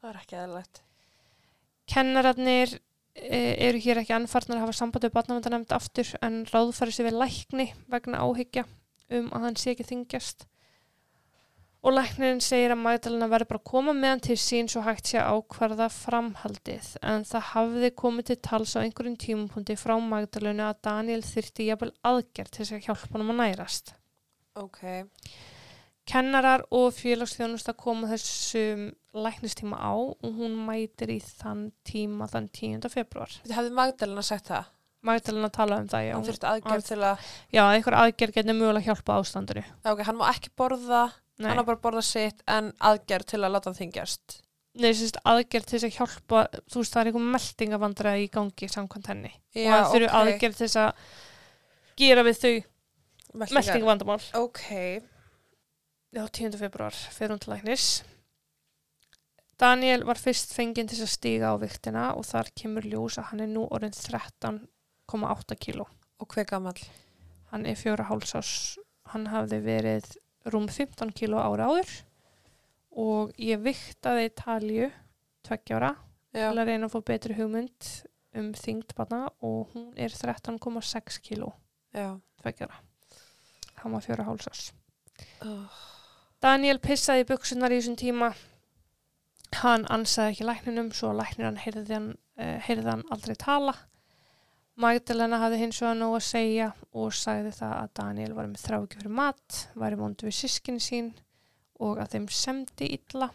það 0.00 0.10
er 0.12 0.20
ekki 0.22 0.38
eðlilegt. 0.38 0.82
Kennararnir 1.92 2.76
e, 3.14 3.38
eru 3.68 3.80
hér 3.82 4.00
ekki 4.02 4.14
anfarnar 4.16 4.58
að 4.60 4.64
hafa 4.66 4.76
samband 4.78 5.04
við 5.06 5.14
barnavendanemnd 5.16 5.74
aftur 5.74 6.08
en 6.22 6.42
ráðfæri 6.48 6.94
sér 6.94 7.08
við 7.10 7.18
lækni 7.20 7.66
vegna 7.92 8.22
áhyggja 8.24 8.64
um 9.12 9.28
að 9.34 9.46
hann 9.48 9.58
sé 9.60 9.74
ekki 9.74 9.86
þingjast. 9.90 10.46
Og 11.82 11.96
læknirinn 11.96 12.38
segir 12.44 12.70
að 12.70 12.78
Magdalena 12.78 13.26
verður 13.26 13.48
bara 13.50 13.58
að 13.58 13.70
koma 13.72 13.92
með 13.96 14.12
hann 14.12 14.20
til 14.22 14.36
sín 14.38 14.68
svo 14.70 14.84
hægt 14.86 15.08
sé 15.10 15.16
að 15.18 15.40
ákvarða 15.40 15.88
framhaldið 15.90 16.90
en 17.10 17.24
það 17.26 17.48
hafði 17.48 17.88
komið 17.98 18.28
til 18.28 18.36
tals 18.46 18.74
á 18.78 18.84
einhverjum 18.84 19.16
tímapunkti 19.18 19.74
frá 19.80 19.96
Magdalenu 19.98 20.62
að 20.68 20.78
Daniel 20.86 21.24
þyrfti 21.26 21.66
jafnvel 21.72 21.90
aðgerð 22.06 22.52
til 22.54 22.62
þess 22.62 22.76
að 22.76 22.86
hjálpa 22.86 23.16
hann 23.18 23.24
að 23.32 23.40
nærast. 23.40 23.94
Ok. 24.62 24.78
Kennarar 26.06 26.64
og 26.74 26.92
félagsþjónusta 26.96 27.74
koma 27.78 28.08
þessum 28.10 28.88
læknistíma 29.14 29.78
á 29.78 29.94
og 29.94 30.30
hún 30.38 30.54
mætir 30.66 31.12
í 31.14 31.18
þann 31.22 31.68
tíma 31.86 32.26
þann 32.30 32.48
10. 32.50 32.88
februar. 32.90 33.34
Þið 33.42 33.56
hefði 33.58 33.74
Magdalena 33.78 34.24
sagt 34.26 34.50
það. 34.50 34.70
Magdalena 35.02 35.50
tala 35.50 35.80
um 35.82 35.88
það, 35.90 36.04
já. 36.06 36.12
Hann 36.14 36.26
þurfti 36.28 36.46
aðgerð 36.46 36.86
til 36.86 36.98
að, 37.06 37.28
Já, 37.50 37.62
einhver 37.74 37.96
aðgerð 37.98 38.36
getur 38.38 38.54
mögulega 38.58 38.86
hjálpa 38.86 39.16
ástandinu. 39.18 39.64
ok, 39.82 40.02
hann 40.06 40.18
má 40.20 40.28
ekki 40.30 40.52
borða, 40.58 41.00
Nei, 41.42 41.50
hann 41.50 41.60
má 41.60 41.66
bara 41.66 41.82
borða 41.82 42.04
sitt 42.06 42.42
en 42.50 42.70
aðgerð 42.78 43.32
til 43.32 43.40
að 43.42 43.54
láta 43.54 43.70
hann 43.70 43.78
þingjast. 43.78 44.38
Nei 44.80 44.92
sérst, 44.96 45.18
aðgerð 45.28 45.66
til 45.68 45.78
þess 45.78 45.88
að 45.88 45.96
hjálpa, 45.98 46.42
þú 46.72 46.80
veist, 46.80 46.94
það 46.94 47.00
er 47.02 47.08
einhver 47.10 47.26
meldingavandra 47.34 48.12
í 48.22 48.28
gangi 48.32 48.68
samkvæmt 48.72 49.10
henni. 49.12 49.32
Já, 49.52 49.66
og 49.66 49.72
það 49.74 49.90
þurfi 49.94 50.12
aðgerð 50.20 50.60
til 50.60 50.68
þess 50.68 50.78
að 50.80 51.10
gera 52.00 52.24
við 52.24 52.38
þau 52.40 52.54
meldingavandamál. 53.42 54.22
Ok. 54.40 54.62
Já, 56.12 56.24
10. 56.24 56.56
februar, 56.60 56.96
fyrir 57.12 57.34
hún 57.34 57.42
til 57.42 57.52
læknis. 57.52 57.90
Daniel 59.60 60.02
var 60.08 60.18
fyrst 60.18 60.56
fenginn 60.56 60.88
til 60.88 60.96
þess 60.98 61.06
að 61.06 61.12
stíga 61.12 61.52
á 61.52 61.56
viktina 61.60 62.08
og 62.16 62.24
þar 62.26 62.48
kemur 62.58 62.88
ljós 62.88 63.20
að 63.20 63.28
hann 63.30 63.44
er 63.44 63.52
nú 63.52 63.68
orðin 63.68 63.94
13,8 63.94 65.58
kíló. 65.60 65.86
Og 66.18 66.32
hver 66.32 66.48
gammal? 66.48 66.74
Hann 67.52 67.68
er 67.68 67.76
fjóra 67.76 68.08
hálsás, 68.08 68.78
hann 69.12 69.28
hafði 69.30 69.60
verið 69.62 70.08
rúm 70.50 70.68
15 70.68 71.12
kíló 71.16 71.40
ára 71.42 71.68
áður 71.70 71.92
og 73.02 73.32
ég 73.40 73.60
viktaði 73.62 74.30
talju 74.36 74.88
tveggjára 75.46 75.94
Já. 76.32 76.48
til 76.50 76.58
að 76.58 76.68
reyna 76.68 76.88
að 76.88 76.94
fá 76.94 77.00
betri 77.12 77.36
hugmynd 77.36 77.90
um 78.38 78.52
þyngd 78.56 78.94
barna 78.96 79.26
og 79.44 79.72
hún 79.74 79.90
er 79.96 80.12
13,6 80.12 81.20
kíló 81.24 81.52
Já. 81.92 82.18
tveggjára. 82.42 82.80
Hann 83.82 83.92
var 83.92 84.04
fjóra 84.04 84.24
hálsás. 84.24 84.70
Oh. 85.42 85.66
Daniel 86.42 86.80
pissaði 86.82 87.26
buksunar 87.28 87.72
í 87.74 87.80
þessum 87.80 87.98
tíma. 87.98 88.32
Hann 89.60 89.84
ansaði 89.92 90.32
ekki 90.32 90.46
lækninum 90.48 90.92
svo 90.96 91.12
læknir 91.14 91.50
hann 91.50 91.60
heyrði 91.60 91.94
hann, 91.94 92.08
uh, 92.40 92.58
heyrði 92.66 92.88
hann 92.88 93.04
aldrei 93.14 93.36
tala. 93.38 93.74
Magdalena 94.80 95.36
hafði 95.42 95.58
hins 95.60 95.78
vegar 95.82 95.98
nóg 95.98 96.14
að 96.16 96.24
segja 96.24 96.70
og 96.96 97.12
sagði 97.12 97.50
það 97.58 97.72
að 97.76 97.90
Daniel 97.98 98.32
var 98.38 98.46
með 98.48 98.62
þráki 98.64 98.98
fyrir 98.98 99.14
mat, 99.18 99.58
væri 99.76 99.98
vondu 100.00 100.28
við 100.28 100.38
sískinni 100.38 100.80
sín 100.80 101.10
og 101.82 102.00
að 102.00 102.14
þeim 102.14 102.28
semdi 102.32 102.88
illa 102.96 103.28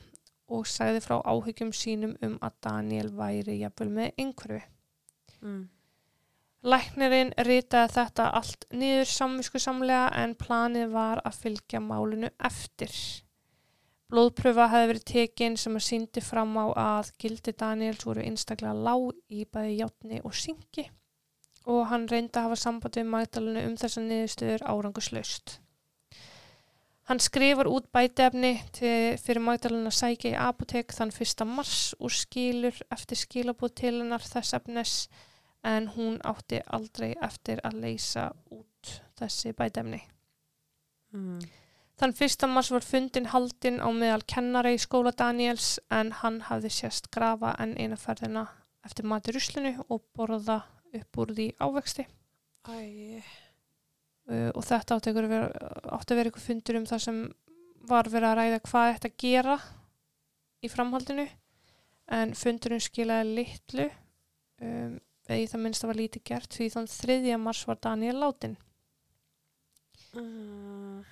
og 0.48 0.66
sagði 0.72 1.04
frá 1.06 1.20
áhyggjum 1.22 1.74
sínum 1.76 2.16
um 2.26 2.38
að 2.42 2.58
Daniel 2.66 3.12
væri 3.14 3.60
jafnvel 3.60 3.90
með 4.00 4.24
einhverfi. 4.24 4.64
Mm. 5.44 5.64
Læknirinn 6.68 7.36
ritaði 7.46 7.94
þetta 8.00 8.32
allt 8.40 8.66
niður 8.74 9.10
samvisku 9.14 9.62
samlega 9.62 10.10
en 10.24 10.34
planið 10.40 10.90
var 10.96 11.22
að 11.22 11.42
fylgja 11.44 11.84
málinu 11.86 12.32
eftir. 12.50 12.94
Blóðpröfa 14.10 14.72
hefði 14.72 14.90
verið 14.90 15.10
tekin 15.12 15.58
sem 15.60 15.78
að 15.78 15.86
síndi 15.86 16.24
fram 16.24 16.58
á 16.58 16.66
að 16.74 17.12
gildi 17.22 17.54
Daniels 17.54 18.08
voru 18.08 18.26
einstaklega 18.26 18.74
lág 18.74 19.12
í 19.30 19.46
bæði 19.46 19.84
játni 19.84 20.24
og 20.24 20.34
syngi 20.34 20.88
og 21.68 21.88
hann 21.92 22.08
reyndi 22.08 22.40
að 22.40 22.48
hafa 22.48 22.60
samband 22.62 22.98
við 23.00 23.10
Magdalenu 23.12 23.64
um 23.68 23.78
þessa 23.80 24.04
niðurstöður 24.04 24.66
áranguslaust. 24.72 25.58
Hann 27.08 27.22
skrifar 27.24 27.70
út 27.72 27.86
bætefni 27.96 28.58
til, 28.76 29.16
fyrir 29.24 29.44
Magdalena 29.44 29.92
að 29.92 30.00
sækja 30.00 30.34
í 30.34 30.40
apotek 30.44 30.92
þann 30.96 31.14
1. 31.16 31.46
mars 31.48 31.94
og 32.00 32.12
skilur 32.12 32.76
eftir 32.92 33.20
skilabóð 33.20 33.78
til 33.80 33.94
hennar 34.02 34.24
þess 34.24 34.56
efnes 34.58 34.96
en 35.68 35.88
hún 35.96 36.20
átti 36.28 36.60
aldrei 36.68 37.14
eftir 37.24 37.64
að 37.68 37.80
leysa 37.86 38.28
út 38.52 38.92
þessi 39.20 39.56
bætefni. 39.56 40.02
Mm. 41.16 41.40
Þann 41.98 42.14
fyrsta 42.14 42.48
mars 42.52 42.70
var 42.76 42.86
fundin 42.86 43.32
haldin 43.32 43.80
á 43.82 43.90
meðal 43.90 44.22
kennara 44.30 44.76
í 44.76 44.80
skóla 44.82 45.16
Daniels 45.18 45.78
en 45.90 46.12
hann 46.20 46.44
hafði 46.50 46.70
sérst 46.76 47.08
grafa 47.16 47.56
en 47.64 47.74
eina 47.80 47.98
ferðina 47.98 48.46
eftir 48.86 49.08
mati 49.10 49.34
ruslinu 49.34 49.74
og 49.88 50.04
borða 50.16 50.60
upp 51.00 51.20
úr 51.24 51.34
því 51.38 51.48
ávexti 51.64 52.06
Æ. 52.68 52.78
uh, 54.30 54.52
og 54.54 54.64
þetta 54.68 54.98
átti, 54.98 55.14
að 55.14 55.30
vera, 55.32 55.50
átti 55.98 56.14
að 56.14 56.22
vera 56.22 56.32
eitthvað 56.32 56.48
fundur 56.50 56.80
um 56.82 56.88
það 56.90 57.04
sem 57.08 57.20
var 57.88 58.10
verið 58.12 58.30
að 58.30 58.40
ræða 58.42 58.64
hvað 58.68 58.94
þetta 58.94 59.14
gera 59.24 59.58
í 60.64 60.72
framhaldinu 60.72 61.28
en 62.18 62.34
fundurinn 62.38 62.84
skilaði 62.84 63.36
litlu 63.42 63.88
um, 64.64 64.98
eða 65.28 65.52
það 65.52 65.64
minnst 65.64 65.84
að 65.84 65.92
var 65.92 66.02
lítið 66.02 66.26
gert 66.32 66.56
því 66.56 66.70
þann 66.74 66.90
3. 66.92 67.38
mars 67.42 67.64
var 67.68 67.80
Daniel 67.84 68.16
látin. 68.22 68.56
Mm. 70.16 71.04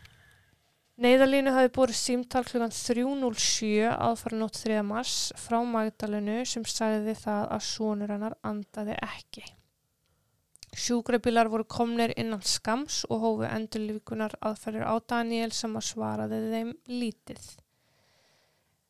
Neyðalínu 1.03 1.51
hafi 1.51 1.71
borið 1.75 1.97
símtal 1.99 2.45
klukkan 2.47 2.71
3.07 2.71 3.89
aðfara 3.91 4.37
nótt 4.39 4.61
3. 4.61 4.79
mars 4.87 5.15
frá 5.35 5.57
Magdalenu 5.67 6.37
sem 6.47 6.63
sagði 6.63 7.17
það 7.19 7.49
að 7.57 7.65
sonur 7.67 8.13
hennar 8.15 8.37
andaði 8.47 8.95
ekki. 9.03 9.43
Sjúkrabílar 10.75 11.47
voru 11.47 11.63
komnir 11.71 12.11
innan 12.19 12.41
skams 12.43 13.05
og 13.07 13.21
hófu 13.23 13.45
endurlíkunar 13.47 14.33
aðferðir 14.43 14.83
á 14.83 14.95
Daniel 15.07 15.53
sem 15.55 15.71
að 15.79 15.87
svaraði 15.87 16.39
þeim 16.51 16.73
lítið. 16.91 17.45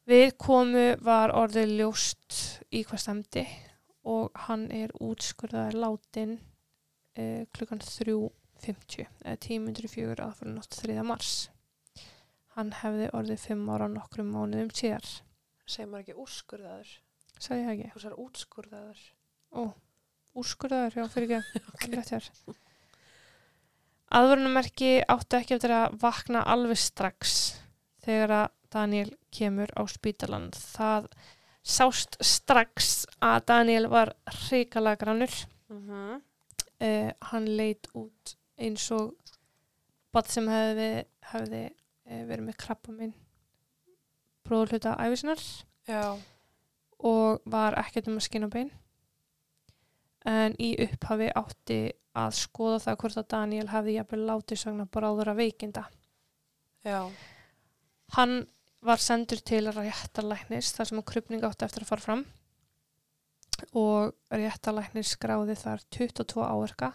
Við 0.10 0.32
komu 0.42 0.86
var 1.06 1.34
orðið 1.34 1.76
ljóst 1.80 2.40
í 2.74 2.82
hvað 2.86 3.04
stemdi 3.04 3.46
og 4.06 4.34
hann 4.48 4.66
er 4.74 4.94
útskurðaður 5.02 5.80
látin 5.82 6.36
uh, 6.38 7.46
klukkan 7.54 7.82
3.50 7.82 9.06
eða 9.06 9.38
10.04 9.46 10.26
aðfara 10.26 10.54
nótt 10.54 10.78
3. 10.82 10.98
mars. 11.06 11.34
Hann 12.58 12.74
hefði 12.82 13.10
orðið 13.18 13.42
fimm 13.46 13.66
ára 13.70 13.90
nokkrum 13.92 14.30
mánuðum 14.34 14.74
síðar. 14.74 15.10
Segir 15.66 15.90
maður 15.92 16.06
ekki 16.06 16.22
úrskurðaður? 16.26 16.94
Það 17.36 17.74
ekki? 17.74 17.90
Þú 17.94 18.04
sagði 18.06 18.22
útskurðaður. 18.26 19.02
Úrskurðaður, 20.36 20.98
já, 21.00 21.06
fyrir 21.14 21.36
ekki. 21.38 21.62
okay. 21.74 22.56
Aðvörunumerki 24.16 24.92
áttu 25.12 25.40
ekki 25.40 25.56
eftir 25.58 25.74
að 25.76 25.98
vakna 26.02 26.44
alveg 26.52 26.80
strax 26.80 27.56
þegar 28.06 28.36
að 28.42 28.54
Daniel 28.76 29.10
kemur 29.34 29.72
á 29.76 29.84
spítalan. 29.90 30.50
Það 30.76 31.10
sást 31.66 32.20
strax 32.24 33.06
að 33.24 33.46
Daniel 33.50 33.90
var 33.92 34.14
hrikalega 34.46 35.02
grannur. 35.06 35.36
Mm 35.72 35.84
-hmm. 35.90 36.24
Uh, 36.76 37.12
hann 37.32 37.46
leit 37.56 37.88
út 37.96 38.36
eins 38.60 38.92
og 38.92 39.16
bad 40.12 40.28
sem 40.28 40.48
hefði, 40.48 41.06
hefði 41.32 41.62
uh, 41.72 42.24
verið 42.28 42.44
með 42.50 42.58
krabba 42.60 42.92
minn 42.92 43.14
bróðurhluta 44.46 44.96
æfisinnar 45.02 45.42
Já. 45.88 46.18
og 47.00 47.42
var 47.50 47.78
ekkert 47.82 48.10
um 48.10 48.20
að 48.20 48.28
skina 48.28 48.50
bein 48.52 48.72
en 50.26 50.56
í 50.62 50.74
upphafi 50.86 51.30
átti 51.38 51.80
að 52.16 52.36
skoða 52.40 52.82
það 52.86 52.98
hvort 53.02 53.20
að 53.22 53.30
Daniel 53.34 53.68
hefði 53.70 53.96
jafnvel 53.98 54.22
látið 54.30 54.62
sagna 54.62 54.88
bráður 54.90 55.32
að 55.34 55.42
veikinda. 55.44 55.86
Já. 56.86 57.02
Hann 58.16 58.46
var 58.86 59.02
sendur 59.02 59.42
til 59.42 59.66
réttalæknis 59.74 60.72
þar 60.76 60.90
sem 60.90 61.06
krupning 61.12 61.46
átti 61.46 61.66
eftir 61.66 61.86
að 61.86 61.92
fara 61.92 62.06
fram 62.06 62.26
og 63.74 64.14
réttalæknis 64.34 65.16
skráði 65.16 65.56
þar 65.58 65.84
22 65.96 66.44
áverka 66.46 66.92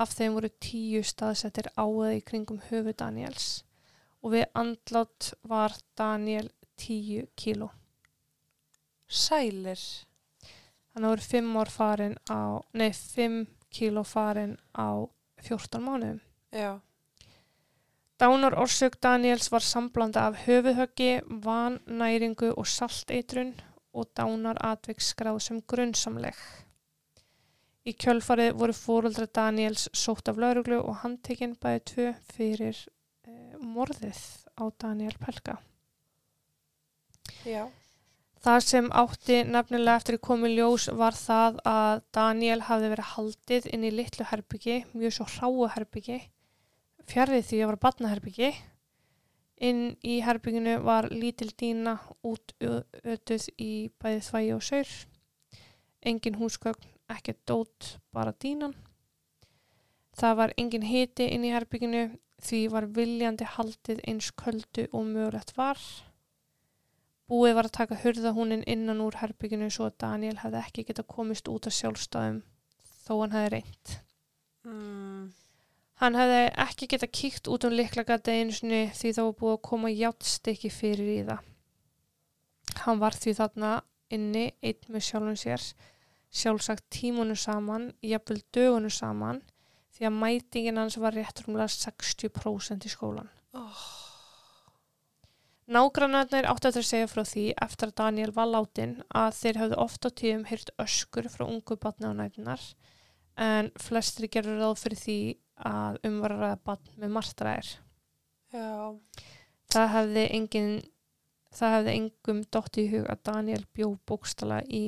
af 0.00 0.14
þeim 0.16 0.36
voru 0.38 0.50
10 0.62 1.04
staðsettir 1.06 1.70
á 1.76 1.84
eða 1.84 2.14
í 2.16 2.22
kringum 2.26 2.60
höfu 2.70 2.94
Daniels 2.96 3.48
og 4.20 4.34
við 4.34 4.46
andlátt 4.58 5.32
var 5.48 5.74
Daniel 5.96 6.50
10 6.80 7.28
kíló. 7.36 7.70
Sælir. 9.08 9.80
Þannig 10.90 11.06
að 11.06 11.12
voru 11.14 11.26
5 11.30 11.56
ár 11.60 11.72
farin 11.72 12.16
á, 12.26 12.40
nei 12.74 12.90
5 12.92 13.40
kíló 13.70 14.02
farin 14.04 14.56
á 14.74 15.06
14 15.46 15.82
mánuðum. 15.84 16.20
Já. 16.50 16.80
Dánar 18.20 18.58
orsök 18.58 18.98
Daniels 19.00 19.48
var 19.48 19.64
samblanda 19.64 20.26
af 20.28 20.42
höfuðhöggi, 20.44 21.22
vannæringu 21.44 22.50
og 22.52 22.66
salteitrun 22.68 23.54
og 23.96 24.10
dánar 24.18 24.58
atvik 24.60 25.00
skráð 25.00 25.38
sem 25.46 25.62
grunnsamleg. 25.62 26.36
Í 27.88 27.94
kjölfarið 27.96 28.58
voru 28.60 28.76
fóruldra 28.76 29.24
Daniels 29.24 29.88
sótt 29.96 30.28
af 30.28 30.36
lauruglu 30.36 30.82
og 30.82 31.00
handtekinn 31.00 31.56
bæði 31.62 31.80
tvö 31.92 32.08
fyrir 32.34 32.76
eh, 33.24 33.56
morðið 33.56 34.20
á 34.60 34.64
Daniel 34.76 35.16
Pelka. 35.22 35.56
Já. 37.48 37.70
Það 38.40 38.62
sem 38.64 38.86
átti 38.96 39.42
nefnilega 39.44 40.00
eftir 40.00 40.16
að 40.16 40.24
koma 40.24 40.48
í 40.48 40.54
ljós 40.56 40.86
var 40.96 41.12
það 41.12 41.58
að 41.68 42.02
Daniel 42.16 42.62
hafði 42.64 42.88
verið 42.94 43.10
haldið 43.10 43.66
inn 43.68 43.84
í 43.84 43.90
litlu 43.92 44.24
herbyggi, 44.30 44.76
mjög 44.96 45.12
svo 45.12 45.26
hráu 45.34 45.66
herbyggi, 45.74 46.16
fjarrið 47.10 47.44
því 47.50 47.60
að 47.60 47.70
var 47.70 47.80
badnaherbyggi. 47.84 48.50
Inn 49.68 49.82
í 50.00 50.22
herbygginu 50.24 50.78
var 50.86 51.10
lítil 51.12 51.50
dýna 51.52 51.98
út 52.24 52.54
ötuð 52.64 53.50
í 53.60 53.72
bæði 54.00 54.22
þvægi 54.30 54.54
og 54.56 54.64
saur. 54.64 54.94
Engin 56.00 56.40
húsgögn, 56.40 56.88
ekkert 57.12 57.44
dót, 57.44 57.90
bara 58.08 58.32
dýnan. 58.32 58.72
Það 60.16 60.38
var 60.40 60.54
engin 60.56 60.88
hiti 60.88 61.28
inn 61.28 61.44
í 61.44 61.52
herbygginu 61.52 62.06
því 62.40 62.66
var 62.72 62.88
viljandi 62.88 63.44
haldið 63.44 64.00
eins 64.08 64.32
köldu 64.32 64.88
og 64.96 65.04
mögulegt 65.12 65.52
var. 65.60 65.76
Búið 67.30 67.52
var 67.54 67.68
að 67.68 67.76
taka 67.76 67.98
hurðahúnin 68.02 68.64
innan 68.66 69.02
úr 69.04 69.20
herbygginu 69.20 69.68
svo 69.70 69.86
að 69.86 70.00
Daniel 70.02 70.38
hefði 70.40 70.62
ekki 70.64 70.86
geta 70.88 71.04
komist 71.06 71.50
út 71.50 71.68
af 71.70 71.76
sjálfstæðum 71.76 72.40
þó 73.04 73.12
hann 73.20 73.36
hefði 73.36 73.52
reynd. 73.54 73.92
Mm. 74.66 75.28
Hann 76.00 76.16
hefði 76.16 76.40
ekki 76.64 76.88
geta 76.94 77.08
kíkt 77.20 77.50
út 77.52 77.66
um 77.68 77.76
liklagata 77.76 78.34
einu 78.34 78.56
sinni 78.56 78.82
því 78.96 79.14
þá 79.14 79.22
var 79.22 79.38
búið 79.42 79.54
að 79.54 79.62
koma 79.68 79.92
játstykki 79.92 80.72
fyrir 80.74 81.12
í 81.12 81.20
það. 81.28 81.46
Hann 82.82 83.00
var 83.02 83.18
því 83.20 83.36
þarna 83.36 83.72
inni 84.10 84.44
einn 84.64 84.90
með 84.90 85.06
sjálfum 85.06 85.38
sér, 85.38 85.70
sjálfsagt 86.34 86.86
tímunum 86.94 87.38
saman, 87.38 87.90
jafnvel 88.02 88.40
dögunum 88.54 88.94
saman 88.94 89.42
því 89.94 90.08
að 90.08 90.20
mætingin 90.24 90.80
hans 90.80 90.96
var 90.98 91.14
rétt 91.14 91.44
rúmlega 91.44 91.68
60% 91.76 92.86
í 92.88 92.92
skólan. 92.92 93.28
Oh. 93.52 93.99
Nágrannarnir 95.70 96.48
áttu 96.50 96.70
að 96.70 96.80
segja 96.82 97.06
frá 97.06 97.22
því 97.22 97.44
eftir 97.62 97.90
að 97.90 97.98
Daniel 98.00 98.32
var 98.34 98.48
látin 98.50 98.96
að 99.14 99.36
þeir 99.38 99.60
hafði 99.60 99.76
oft 99.84 100.06
á 100.06 100.10
tíðum 100.10 100.46
hyrt 100.50 100.72
öskur 100.82 101.28
frá 101.30 101.44
ungu 101.46 101.76
batni 101.78 102.10
á 102.10 102.12
nætunar 102.18 102.64
en 103.40 103.70
flestri 103.78 104.28
gerur 104.32 104.58
ráð 104.58 104.80
fyrir 104.82 105.00
því 105.00 105.18
að 105.70 106.00
umvaraða 106.08 106.56
batn 106.66 106.96
með 106.98 107.14
martræðir. 107.14 107.70
Já. 108.50 108.96
Það 109.70 109.92
hefði 109.94 110.24
engin 110.40 110.72
það 111.54 111.76
hefði 111.76 111.94
engum 112.00 112.42
dótt 112.50 112.80
í 112.80 112.88
hug 112.90 113.06
að 113.10 113.22
Daniel 113.30 113.62
bjó 113.74 113.92
bókstala 114.10 114.60
í 114.66 114.84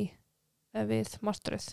við 0.72 1.16
martröð. 1.22 1.72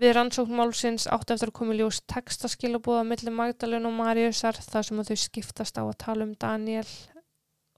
Við 0.00 0.14
rannsókn 0.16 0.56
málsins 0.56 1.04
áttu 1.12 1.34
eftir 1.34 1.50
að 1.50 1.58
koma 1.58 1.74
í 1.74 1.80
ljós 1.82 1.98
textaskilabóða 2.08 3.02
millir 3.04 3.34
Magdalena 3.36 3.90
og 3.90 3.98
Mariusar 3.98 4.56
þar 4.56 4.86
sem 4.86 5.02
þau 5.04 5.18
skiptast 5.26 5.76
á 5.76 5.84
að 5.84 5.98
tala 6.00 6.24
um 6.24 6.32
Daniel 6.40 6.86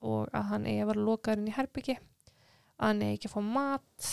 og 0.02 0.28
að 0.34 0.48
hann 0.50 0.66
eigi 0.66 0.82
að 0.82 0.90
vera 0.92 1.06
lokaðurinn 1.06 1.50
í 1.50 1.56
herbyggi 1.56 1.96
að 2.82 2.88
hann 2.88 3.02
eigi 3.06 3.16
ekki 3.16 3.30
að 3.30 3.36
fá 3.36 3.42
mat. 3.46 4.10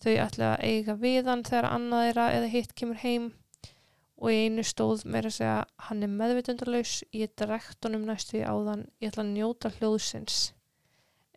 Þau 0.00 0.12
ætla 0.24 0.54
að 0.54 0.64
eiga 0.70 0.96
við 0.96 1.28
hann 1.28 1.44
þegar 1.44 1.68
annað 1.74 2.06
þeirra 2.06 2.26
eða 2.36 2.52
hitt 2.54 2.74
kemur 2.78 3.02
heim. 3.02 3.26
Og 4.20 4.32
í 4.32 4.38
einu 4.46 4.64
stóð 4.64 5.04
meira 5.08 5.30
að 5.32 5.36
segja 5.38 5.58
hann 5.88 6.04
er 6.04 6.12
meðvitundarlaus 6.12 6.94
ég 7.16 7.32
drekt 7.40 7.84
honum 7.88 8.06
næstu 8.08 8.40
í 8.40 8.44
áðan 8.44 8.86
ég 9.00 9.12
ætla 9.12 9.24
að 9.24 9.32
njóta 9.34 9.72
hljóðsins. 9.78 10.40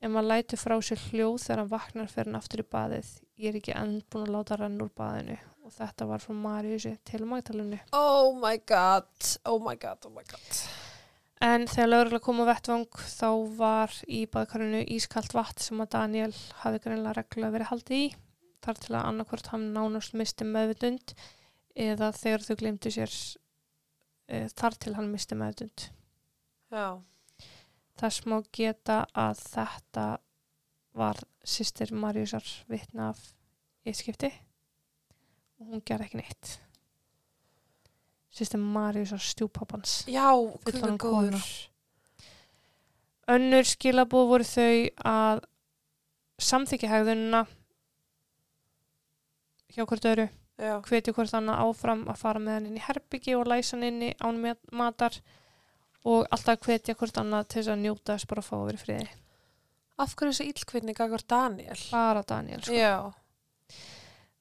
Ef 0.03 0.11
maður 0.11 0.29
læti 0.33 0.59
frá 0.59 0.75
sér 0.83 0.99
hljóð 0.99 1.37
þegar 1.45 1.61
hann 1.61 1.71
vaknar 1.71 2.11
fyrir 2.11 2.29
hann 2.29 2.39
aftur 2.41 2.63
í 2.63 2.67
baðið. 2.75 3.11
Ég 3.39 3.53
er 3.53 3.59
ekki 3.61 3.75
enn 3.79 4.01
búin 4.11 4.27
að 4.27 4.33
láta 4.35 4.59
hann 4.59 4.81
úr 4.83 4.91
baðinu. 4.99 5.39
Og 5.63 5.71
þetta 5.71 6.07
var 6.09 6.19
frá 6.19 6.35
Mariusi 6.35 6.97
til 7.07 7.23
Magdalenu 7.23 7.79
Oh 7.95 8.35
my 8.35 8.57
god. 8.67 9.07
Oh 9.47 9.63
my 9.63 9.77
god. 9.79 10.03
Oh 10.03 10.11
my 10.11 10.27
god. 10.27 10.91
En 11.43 11.65
þegar 11.67 11.89
lögurlega 11.89 12.23
kom 12.23 12.37
á 12.39 12.45
vettvang 12.47 12.99
þá 13.03 13.29
var 13.57 13.95
í 14.07 14.21
baðkarinu 14.31 14.83
ískalt 14.95 15.33
vatn 15.35 15.59
sem 15.65 15.81
að 15.83 15.89
Daniel 15.97 16.35
hafi 16.61 16.79
greinlega 16.85 17.17
reglulega 17.17 17.55
verið 17.57 17.71
haldið 17.71 17.97
í 17.97 18.05
þar 18.63 18.79
til 18.79 18.93
að 18.93 19.07
annarkvort 19.09 19.49
hann 19.51 19.65
nánast 19.75 20.15
misti 20.15 20.47
meðvitund 20.47 21.15
eða 21.75 22.13
þegar 22.15 22.45
þau 22.47 22.55
glemdu 22.61 22.93
sér 22.95 23.11
e, 23.11 24.47
þar 24.55 24.79
til 24.79 24.95
hann 24.95 25.11
misti 25.11 25.35
meðvitund. 25.35 25.89
Já. 26.71 26.87
Þess 27.99 28.23
má 28.23 28.39
geta 28.55 29.03
að 29.11 29.43
þetta 29.43 30.07
var 30.95 31.19
sýstir 31.43 31.91
Marjusar 31.91 32.47
vitna 32.71 33.11
af 33.11 33.19
ískipti 33.83 34.31
og 35.59 35.73
hún 35.73 35.83
ger 35.83 36.07
ekki 36.07 36.23
neitt. 36.23 36.59
Sýstir 38.33 38.57
Marjusar 38.57 39.21
stjúpappans. 39.21 40.03
Já, 40.09 40.25
guð 40.65 40.97
góður. 40.97 41.43
Önnur 43.29 43.63
skilabóð 43.69 44.25
voru 44.31 44.47
þau 44.47 44.89
að 45.07 45.43
samþykja 46.43 46.89
hegðunina 46.91 47.43
hjá 49.73 49.85
hvort 49.89 50.05
öru, 50.09 50.25
hvetju 50.89 51.13
hvort 51.15 51.33
annað 51.37 51.61
áfram 51.63 52.03
að 52.11 52.19
fara 52.19 52.41
með 52.43 52.57
hann 52.57 52.67
inn 52.71 52.77
í 52.81 52.83
herbyggi 52.83 53.35
og 53.37 53.47
læsa 53.49 53.77
hann 53.77 53.87
inni 53.87 54.11
án 54.21 54.41
mat- 54.43 54.71
matar 54.75 55.15
og 56.03 56.27
alltaf 56.35 56.59
hvetja 56.67 56.97
hvort 56.99 57.17
annað 57.21 57.47
til 57.47 57.61
þess 57.61 57.71
að 57.73 57.81
njóta 57.85 58.17
þess 58.17 58.27
bara 58.33 58.43
að 58.43 58.49
fá 58.49 58.55
að 58.59 58.65
vera 58.67 58.77
í 58.81 58.83
friði. 58.83 59.07
Af 60.03 60.15
hverju 60.17 60.33
þessi 60.33 60.49
illkvinni 60.51 60.93
gagvar 60.97 61.23
Daniel? 61.29 61.79
Bara 61.93 62.23
Daniel, 62.27 62.61
sko. 62.65 62.73
Já. 62.75 63.13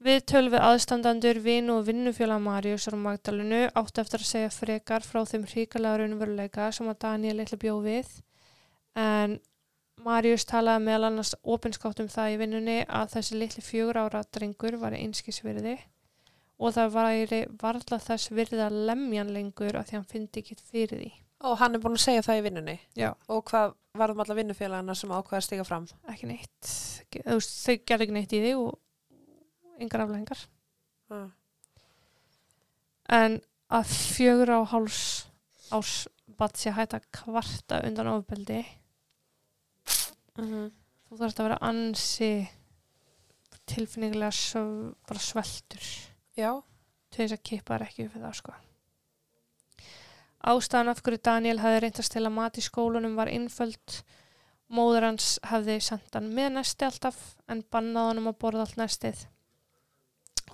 Við 0.03 0.25
tölum 0.27 0.51
við 0.51 0.65
aðstandandur, 0.67 1.39
vinu 1.45 1.77
og 1.77 1.85
vinnufjöla 1.87 2.41
Mariusar 2.43 2.97
og 2.97 3.05
Magdalenu 3.05 3.61
áttu 3.79 4.03
eftir 4.03 4.25
að 4.25 4.31
segja 4.33 4.51
frekar 4.51 5.05
frá 5.07 5.21
þeim 5.29 5.45
hríkalega 5.47 6.01
raunveruleika 6.01 6.73
sem 6.75 6.89
að 6.91 6.99
Daniel 7.05 7.37
eitthvað 7.37 7.63
bjó 7.63 7.77
við 7.85 8.11
en 8.99 9.37
Marius 10.03 10.49
talaði 10.51 10.89
meðal 10.89 11.07
annars 11.07 11.33
opinskátt 11.55 12.03
um 12.03 12.11
það 12.11 12.35
í 12.35 12.41
vinnunni 12.41 12.77
að 12.89 13.15
þessi 13.15 13.39
litli 13.39 13.63
fjögur 13.63 14.01
ára 14.03 14.25
drengur 14.35 14.81
var 14.83 14.99
einskisvirði 14.99 15.77
og 16.59 16.75
það 16.75 16.95
væri 16.99 17.43
varla 17.63 18.03
þess 18.03 18.35
virði 18.35 18.63
að 18.67 18.83
lemjan 18.91 19.31
lengur 19.37 19.79
að 19.79 19.91
því 19.91 20.01
hann 20.01 20.11
fyndi 20.11 20.43
ekki 20.43 20.59
fyrir 20.59 20.99
því. 20.99 21.13
Og 21.47 21.59
hann 21.59 21.75
er 21.75 21.83
búin 21.83 21.99
að 21.99 22.05
segja 22.09 22.27
það 22.27 22.39
í 22.39 22.47
vinnunni. 22.49 22.79
Já. 22.99 23.13
Og 23.31 23.43
hvað 23.51 23.75
varðum 23.99 24.23
alla 24.23 24.37
vinnufélagana 24.39 24.95
sem 24.99 25.11
ákveða 25.11 25.41
að 25.41 25.47
stiga 25.47 25.67
fram? 25.67 25.89
Ekki 26.11 26.31
neitt. 26.31 26.75
Þau 27.13 27.79
gerði 27.87 28.07
ekki 28.07 28.15
neitt 28.15 28.35
í 28.35 28.43
því 28.45 28.53
og 28.61 28.79
yngar 29.81 30.05
aflengar. 30.05 30.45
Uh. 31.13 31.29
en 33.09 33.41
að 33.73 33.91
fjögur 33.93 34.53
á 34.57 34.61
háls 34.73 35.27
ás 35.73 36.07
bat 36.39 36.57
sé 36.57 36.73
hægt 36.73 36.95
að 36.97 37.09
kvarta 37.13 37.83
undan 37.87 38.15
ofbeldi 38.15 38.63
Mm 40.33 40.71
þú 41.13 41.19
þarfst 41.21 41.41
að 41.43 41.45
vera 41.45 41.65
ansi 41.69 42.33
tilfinningilega 43.69 44.33
svo, 44.33 44.63
bara 45.05 45.21
sveltur 45.21 45.89
Já. 46.39 46.57
til 47.13 47.27
þess 47.27 47.37
að 47.37 47.43
kippa 47.45 47.77
þær 47.77 47.85
ekki 47.85 48.07
upp 48.07 48.15
við 48.17 48.25
það 48.25 48.39
sko 48.39 48.55
ástæðan 50.53 50.93
af 50.95 51.03
hverju 51.05 51.21
Daniel 51.29 51.61
hafði 51.61 51.83
reynt 51.85 52.01
að 52.01 52.09
stela 52.09 52.33
mat 52.33 52.57
í 52.57 52.65
skólunum 52.65 53.19
var 53.19 53.31
innföld 53.31 53.99
móður 54.73 55.11
hans 55.11 55.35
hafði 55.51 55.77
sendt 55.85 56.17
hann 56.17 56.33
með 56.33 56.57
nesti 56.57 56.89
alltaf 56.89 57.21
en 57.53 57.61
bannað 57.69 58.09
hann 58.09 58.23
um 58.23 58.33
að 58.33 58.41
borða 58.47 58.65
allt 58.65 58.81
nestið 58.81 59.27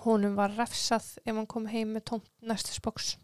honum 0.04 0.36
var 0.38 0.54
refsað 0.58 1.08
ef 1.24 1.32
hann 1.34 1.48
kom 1.50 1.66
heim 1.72 1.94
með 1.96 2.06
tómt 2.12 2.30
nestisboks 2.40 3.16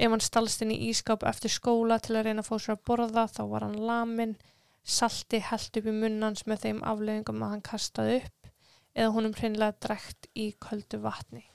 ef 0.00 0.08
hann 0.08 0.24
stalst 0.24 0.64
inn 0.64 0.74
í 0.74 0.80
ískap 0.88 1.26
eftir 1.28 1.52
skóla 1.52 2.00
til 2.00 2.16
að 2.16 2.30
reyna 2.30 2.44
að 2.44 2.50
fá 2.50 2.56
sér 2.56 2.76
að 2.78 2.84
borða 2.90 3.26
þá 3.28 3.42
var 3.52 3.66
hann 3.68 3.78
lamin 3.90 4.36
salti 4.84 5.42
held 5.44 5.80
upp 5.82 5.92
í 5.92 5.96
munnans 6.02 6.46
með 6.48 6.66
þeim 6.66 6.82
afleðingum 6.92 7.44
að 7.44 7.54
hann 7.54 7.68
kastaði 7.70 8.20
upp 8.22 8.52
eða 8.96 9.14
honum 9.16 9.36
hreinlega 9.36 9.80
drekt 9.86 10.30
í 10.34 10.50
köldu 10.58 11.02
vatni 11.04 11.50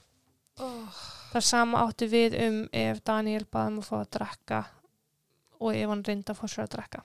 Oh. 0.56 1.00
Það 1.34 1.44
sama 1.44 1.82
átti 1.84 2.06
við 2.08 2.34
um 2.40 2.58
ef 2.72 3.02
Daniel 3.04 3.44
baði 3.52 3.74
um 3.74 3.80
að 3.82 3.88
fá 3.90 3.96
að 3.98 4.10
drekka 4.16 4.60
og 5.60 5.76
ef 5.76 5.90
hann 5.92 6.04
reyndi 6.06 6.32
að 6.32 6.38
fá 6.38 6.46
sér 6.48 6.64
að 6.64 6.70
drekka. 6.76 7.02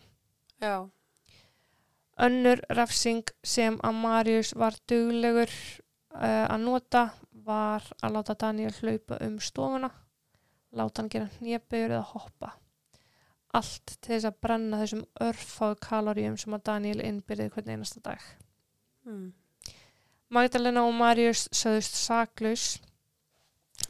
Já. 0.64 0.76
Önnur 2.22 2.62
refsing 2.78 3.34
sem 3.44 3.80
að 3.84 3.98
Marius 4.06 4.54
var 4.56 4.78
duglegur 4.88 5.52
að 6.14 6.64
nota 6.66 7.06
var 7.46 7.86
að 8.04 8.16
láta 8.18 8.36
Daniel 8.40 8.74
hlaupa 8.82 9.18
um 9.26 9.38
stofuna, 9.40 9.90
láta 10.76 11.02
hann 11.02 11.12
gera 11.12 11.30
hnébögur 11.40 11.96
eða 11.96 12.08
hoppa. 12.14 12.54
Allt 13.56 13.98
til 14.00 14.16
þess 14.16 14.30
að 14.30 14.40
brenna 14.44 14.80
þessum 14.80 15.04
örfáðu 15.24 15.78
kaloríum 15.84 16.38
sem 16.40 16.56
að 16.56 16.66
Daniel 16.70 17.02
innbyrðið 17.04 17.54
hvern 17.56 17.72
einasta 17.74 18.04
dag. 18.04 18.28
Mm. 19.08 19.32
Magdalena 20.32 20.86
og 20.88 20.94
Marius 20.96 21.50
sögðust 21.52 21.98
saklaus 22.00 22.66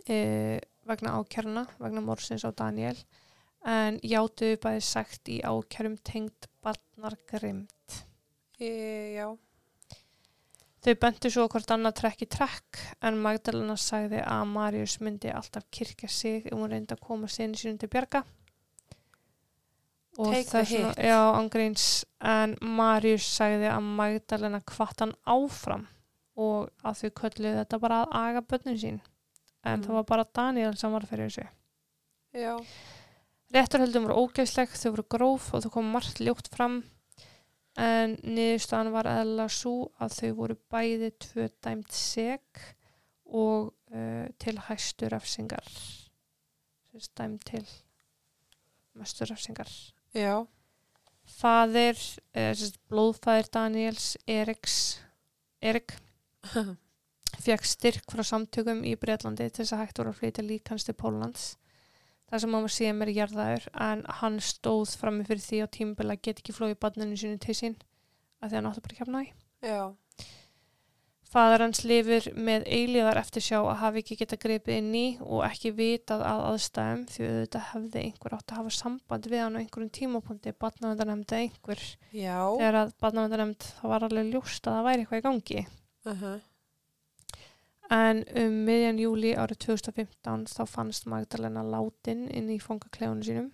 e, 0.10 0.57
vegna 0.89 1.13
ákjörna, 1.19 1.67
vegna 1.77 2.01
morsins 2.01 2.45
á 2.47 2.49
Daniel 2.49 2.97
en 3.62 3.99
játuðu 4.01 4.57
bæði 4.63 4.81
sagt 4.81 5.29
í 5.29 5.38
ákjærum 5.45 5.99
tengd 6.01 6.49
barnargrimm. 6.65 7.67
e, 8.57 8.71
já, 9.13 9.27
Þau 10.81 10.95
bentu 10.97 11.29
svo 11.29 11.43
hvort 11.51 11.69
annað 11.75 11.93
trekk 11.99 12.23
í 12.25 12.27
trekk 12.33 12.79
en 13.05 13.19
Magdalena 13.21 13.75
sagði 13.77 14.23
að 14.25 14.47
Marius 14.49 14.95
myndi 15.05 15.29
alltaf 15.29 15.67
kirkja 15.69 16.09
sig 16.09 16.47
ef 16.49 16.55
hún 16.57 16.71
reyndi 16.71 16.95
að 16.95 17.03
koma 17.05 17.27
sinni 17.29 17.59
sínum 17.59 17.77
til 17.77 17.89
bjarga. 17.93 18.23
Og 20.17 20.33
Take 20.33 20.49
the 20.49 20.63
hit. 20.65 20.97
Já, 20.97 21.19
ángríns. 21.37 21.85
En 22.19 22.57
Marius 22.61 23.27
sagði 23.37 23.69
að 23.71 23.85
Magdalena 23.99 24.59
kvart 24.67 24.99
hann 25.05 25.13
áfram 25.29 25.85
og 26.35 26.71
að 26.83 26.97
þau 27.03 27.11
kölluðu 27.21 27.53
þetta 27.61 27.79
bara 27.79 28.01
að 28.03 28.17
aga 28.23 28.41
börnin 28.41 28.79
sín. 28.81 28.99
En 29.63 29.79
Mm. 29.79 29.85
það 29.85 29.93
var 29.99 30.03
bara 30.09 30.25
Daniel 30.33 30.75
sem 30.77 30.91
var 30.91 31.05
fyrir 31.05 31.29
þessu. 31.29 31.47
já, 32.33 32.57
Réttarhöldum 33.53 34.07
voru 34.07 34.25
ógeðsleg, 34.25 34.69
þau 34.69 34.91
voru 34.95 35.03
gróf 35.09 35.53
og 35.53 35.61
þau 35.63 35.69
kom 35.71 35.91
margt 35.91 36.19
ljótt 36.23 36.47
fram 36.49 36.83
en 37.79 38.17
niðurstaðan 38.25 38.91
var 38.93 39.10
eðla 39.12 39.47
svo 39.51 39.91
að 40.01 40.17
þau 40.17 40.31
voru 40.39 40.57
bæði 40.71 41.12
tvö 41.25 41.47
dæmt 41.63 41.93
seg 41.95 42.63
og 43.31 43.71
uh, 43.93 44.27
til 44.41 44.57
hæstu 44.67 45.12
refsingar. 45.12 45.67
Sess 46.91 47.13
dæmt 47.15 47.45
til 47.47 47.63
mestu 48.99 49.25
refsingar. 49.29 49.69
Já, 50.12 50.43
Fadir, 51.31 51.95
sess, 51.95 52.75
blóðfæðir 52.91 53.47
Daniels 53.53 54.17
Eriks 54.27 54.99
Erik 55.62 55.93
fekk 57.45 57.65
styrk 57.69 58.12
frá 58.12 58.25
samtökum 58.25 58.81
í 58.84 58.95
Breitlandi 58.99 59.47
til 59.49 59.63
þess 59.63 59.75
að 59.77 59.84
hægt 59.86 60.01
voru 60.01 60.12
að 60.12 60.19
flytja 60.19 60.45
líkans 60.45 60.88
til 60.88 60.97
Póllands 60.97 61.51
þar 62.31 62.43
sem 62.45 62.55
hann 62.55 62.65
var 62.67 62.73
síðan 62.77 62.99
meiri 63.01 63.15
jarðaður 63.19 63.69
en 63.89 64.03
hann 64.21 64.39
stóð 64.41 64.95
frammi 65.01 65.27
fyrir 65.27 65.43
því 65.45 65.61
á 65.61 65.67
tímabili 65.77 66.15
að 66.15 66.21
geta 66.29 66.41
ekki 66.45 66.55
flóið 66.57 66.77
barninu 66.85 67.19
sínu 67.19 67.39
til 67.43 67.57
sín 67.59 67.75
að 68.41 68.49
því 68.53 68.59
hann 68.61 68.69
áttu 68.71 68.85
bara 68.87 68.99
kemna 69.01 69.25
í. 69.27 69.33
já, 69.67 69.81
Faðar 71.31 71.61
hans 71.63 71.79
lifir 71.87 72.25
með 72.35 72.65
eilíðar 72.67 73.21
eftir 73.21 73.43
sjá 73.45 73.61
að 73.61 73.77
hafi 73.79 74.01
ekki 74.01 74.17
geta 74.19 74.35
greipið 74.41 74.73
inn 74.81 74.89
í 74.99 75.03
og 75.23 75.45
ekki 75.47 75.71
vitað 75.77 76.25
að 76.27 76.41
aðstæðum 76.49 77.05
því 77.07 77.21
auðvitað 77.29 77.63
hefði 77.69 78.01
einhver 78.01 78.35
átt 78.35 78.51
að 78.51 78.59
hafa 78.59 78.73
samband 78.75 79.29
við 79.31 79.39
hann 79.45 79.55
á 79.55 79.61
einhverjum 79.61 79.93
tímapunkti, 79.95 80.51
barnavendanemnd 80.59 81.31
eða 81.31 81.45
einhver. 81.45 81.85
já, 82.11 82.35
Þegar 82.59 82.79
að 82.81 82.91
barnavendanemnd 83.05 83.67
það 83.77 83.93
var 83.93 84.07
alveg 84.09 84.33
ljóst 84.33 84.67
að 84.67 84.75
það 84.75 84.87
væri 84.89 85.05
eitthvað 85.05 85.21
í 85.21 85.25
gangi. 85.29 85.63
uh 86.11 86.25
En 87.91 88.21
um 88.39 88.54
miðjan 88.67 89.01
júli 89.01 89.34
árið 89.36 89.65
2015 89.65 90.45
þá 90.54 90.62
fannst 90.69 91.08
Magdalena 91.12 91.63
látin 91.67 92.30
inn 92.32 92.47
í 92.54 92.60
fangaklefunum 92.63 93.23
sínum. 93.25 93.49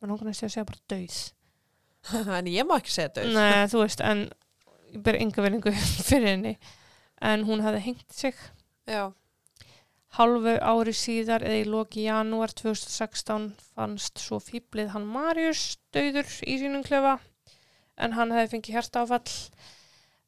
Men 0.00 0.12
hún 0.12 0.20
kannast 0.22 0.40
ég 0.40 0.48
að 0.48 0.54
segja 0.54 0.68
bara 0.70 0.84
döið. 0.88 1.18
en 2.38 2.48
ég 2.48 2.64
má 2.64 2.78
ekki 2.78 2.94
segja 2.94 3.10
þetta 3.10 3.24
Nei, 3.36 3.66
þú 3.68 3.82
veist, 3.82 4.00
en 4.00 4.22
ég 4.94 5.02
ber 5.04 5.18
enga 5.20 5.44
verðingu 5.44 5.74
fyrir 6.08 6.30
henni. 6.30 6.54
En 7.20 7.44
hún 7.44 7.60
hafði 7.60 7.82
hengt 7.90 8.16
sig. 8.16 8.38
já, 8.88 9.10
Halvu 10.16 10.56
ári 10.64 10.94
síðar 10.96 11.44
eða 11.46 11.58
í 11.60 11.66
loki 11.68 12.06
janúar 12.08 12.50
2016 12.56 13.44
fannst 13.76 14.18
svo 14.18 14.40
fýblið 14.42 14.88
hann 14.96 15.04
Marius 15.06 15.76
döður 15.94 16.32
í 16.48 16.56
sínum 16.64 16.82
klefa. 16.86 17.18
En 18.00 18.16
hann 18.16 18.32
hefði 18.32 18.54
fengið 18.56 18.78
hjartaáfall. 18.78 19.36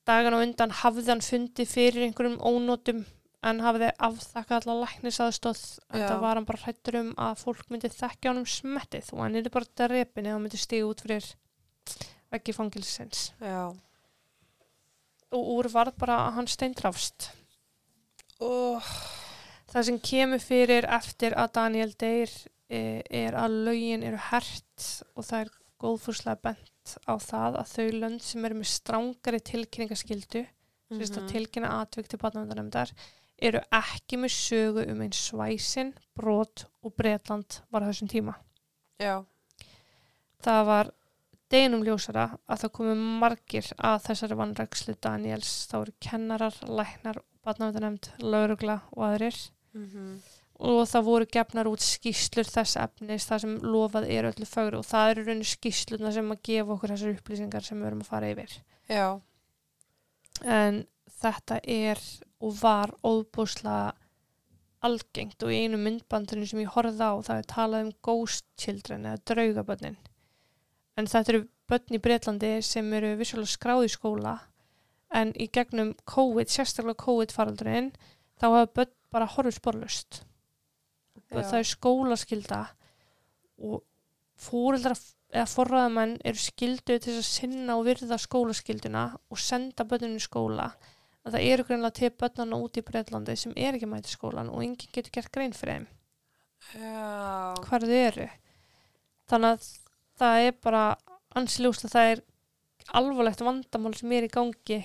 Dagan 0.04 0.36
á 0.36 0.44
undan 0.44 0.76
hafði 0.82 1.08
hann 1.08 1.24
fundið 1.24 1.72
fyrir 1.72 2.06
einhverjum 2.10 2.38
ónótum 2.44 3.02
en 3.42 3.62
hafði 3.64 3.90
afþakkað 4.06 4.58
allar 4.60 4.82
læknisaðstóð 4.86 5.62
það 5.90 6.18
var 6.22 6.38
hann 6.38 6.48
bara 6.48 6.62
hrættur 6.62 6.98
um 7.00 7.12
að 7.20 7.40
fólk 7.42 7.70
myndi 7.72 7.90
þekkja 7.90 8.30
honum 8.30 8.48
smettið. 8.48 9.12
Og 9.16 9.24
hann 9.24 9.38
er 9.40 9.50
bara 9.52 9.70
drepin 9.82 10.28
eða 10.28 10.36
hann 10.36 10.44
myndi 10.46 10.60
stíga 10.62 10.88
út 10.88 11.02
fyrir 11.02 11.26
veggi 12.32 12.54
fangilsins 12.56 13.30
já. 13.42 13.72
Og 15.32 15.52
úr 15.56 15.68
varð 15.72 15.96
bara 16.00 16.18
að 16.26 16.36
hann 16.38 16.50
steindrafst 16.50 17.30
oh, 18.42 18.92
það 19.72 19.88
sem 19.88 20.00
kemur 20.04 20.42
fyrir 20.42 20.88
eftir 20.98 21.36
að 21.38 21.54
Daniel 21.58 21.92
deyr 21.98 22.32
eh, 22.72 23.00
er 23.06 23.36
að 23.38 23.58
lögin 23.68 24.06
eru 24.06 24.20
hert 24.30 24.88
og 25.16 25.26
það 25.28 25.44
er 25.44 25.52
góðfúslega 25.82 26.42
bent 26.48 26.96
á 27.06 27.14
það 27.22 27.58
að 27.60 27.72
þau 27.72 27.98
lönd 28.02 28.24
sem 28.24 28.44
eru 28.46 28.58
með 28.58 28.72
strángari 28.72 29.42
tilkynningaskildu 29.50 30.46
mm 30.46 30.50
að 30.92 31.28
tilkynna 31.30 31.68
atvik 31.80 32.08
til 32.10 32.18
barnavendanemndar 32.20 32.90
eru 33.48 33.60
ekki 33.74 34.18
með 34.22 34.32
sögu 34.36 34.84
um 34.92 35.00
einn 35.04 35.14
svæsin, 35.16 35.92
brot 36.16 36.66
og 36.82 36.94
Bretland 36.98 37.60
var 37.72 37.86
þessum 37.88 38.10
tíma. 38.12 38.34
já, 39.02 39.24
Það 40.42 40.64
var 40.66 40.90
deginum 41.52 41.82
ljósara 41.86 42.24
að 42.50 42.62
það 42.64 42.72
komu 42.78 42.94
margir 43.22 43.66
að 43.78 43.98
þessari 44.08 44.38
vannrækslu 44.40 44.94
Daniels. 45.04 45.50
Það 45.70 45.82
voru 45.84 45.92
kennarar, 46.02 46.56
læknar, 46.66 47.20
barnavendanemnd, 47.44 48.08
laurugla 48.22 48.80
og 48.96 49.04
aðrir. 49.10 49.36
mhm, 49.74 50.22
Og 50.62 50.84
það 50.86 51.02
voru 51.06 51.26
gefnar 51.26 51.66
út 51.66 51.82
skýslur 51.82 52.46
þess 52.46 52.76
efnis, 52.78 53.24
það 53.26 53.40
sem 53.40 53.54
lofað 53.66 54.04
er 54.14 54.28
öllu 54.28 54.46
fögru 54.46 54.78
og 54.78 54.84
það 54.86 55.10
eru 55.10 55.24
rauninu 55.26 55.48
skýsluna 55.48 56.12
sem 56.14 56.28
að 56.30 56.42
gefa 56.46 56.74
okkur 56.76 56.92
þessar 56.92 57.14
upplýsingar 57.16 57.64
sem 57.66 57.80
við 57.80 57.86
erum 57.88 58.02
að 58.04 58.10
fara 58.12 58.28
yfir. 58.30 58.52
já, 58.88 59.20
en 60.44 60.84
þetta 61.22 61.58
er 61.64 61.98
og 62.42 62.56
var 62.58 62.92
óbúslega 63.06 63.92
algengt 64.82 65.44
og 65.46 65.52
í 65.54 65.60
einu 65.62 65.78
myndbandinu 65.78 66.46
sem 66.48 66.62
ég 66.64 66.72
horfði 66.74 67.06
á 67.06 67.14
það 67.22 67.40
er 67.40 67.50
talað 67.52 67.84
um 67.86 67.92
ghost 68.08 68.46
children 68.58 69.06
eða 69.06 69.22
draugabönnin 69.30 69.98
en 70.98 71.10
þetta 71.10 71.34
eru 71.34 71.44
börn 71.70 71.96
í 71.96 72.00
Breitlandi 72.02 72.50
sem 72.66 72.88
eru 72.98 73.14
vissulega 73.20 73.54
skráð 73.54 73.86
í 73.86 73.92
skóla 73.94 74.34
en 75.12 75.30
í 75.38 75.46
gegnum 75.52 75.92
COVID, 76.08 76.50
sérstaklega 76.50 76.98
COVID-faraldurinn 77.04 77.92
þá 78.40 78.46
hafa 78.48 78.68
börn 78.80 78.94
bara 79.12 79.30
horfið 79.36 79.58
sporlust 79.60 80.22
Já. 81.30 81.42
það 81.44 81.58
er 81.60 81.68
skólaskylda 81.70 82.60
og 83.62 83.82
fóreldrar 84.42 84.98
eða 85.32 85.48
forræðamenn 85.48 86.16
eru 86.28 86.40
skildu 86.40 86.98
til 87.00 87.14
að 87.14 87.28
sinna 87.28 87.78
og 87.78 87.86
virða 87.86 88.18
skólaskylduna 88.20 89.04
og 89.30 89.40
senda 89.40 89.86
börnunum 89.88 90.18
í 90.18 90.24
skóla 90.26 90.72
að 91.22 91.36
það 91.36 91.48
eru 91.52 91.66
greinlega 91.68 91.98
til 91.98 92.10
börnana 92.22 92.58
út 92.64 92.78
í 92.78 92.84
Breitlandi 92.86 93.36
sem 93.38 93.52
er 93.56 93.76
ekki 93.76 93.88
að 93.88 94.08
í 94.08 94.12
skólan 94.12 94.50
og 94.50 94.64
enginn 94.64 94.94
getur 94.94 95.14
gert 95.14 95.32
grein 95.34 95.54
fyrir 95.56 95.78
þeim. 95.78 95.86
Já. 96.72 97.54
Hvar 97.66 97.86
þau 97.86 97.96
eru. 97.98 98.28
Þannig 99.30 99.54
að 99.54 99.68
það 100.22 100.46
er 100.46 100.58
bara 100.62 100.82
ansiljóst 101.38 101.86
að 101.86 101.94
það 101.94 102.10
er 102.12 102.24
alvarlegt 102.98 103.44
vandamál 103.44 103.94
sem 103.96 104.12
er 104.12 104.26
í 104.26 104.32
gangi 104.32 104.80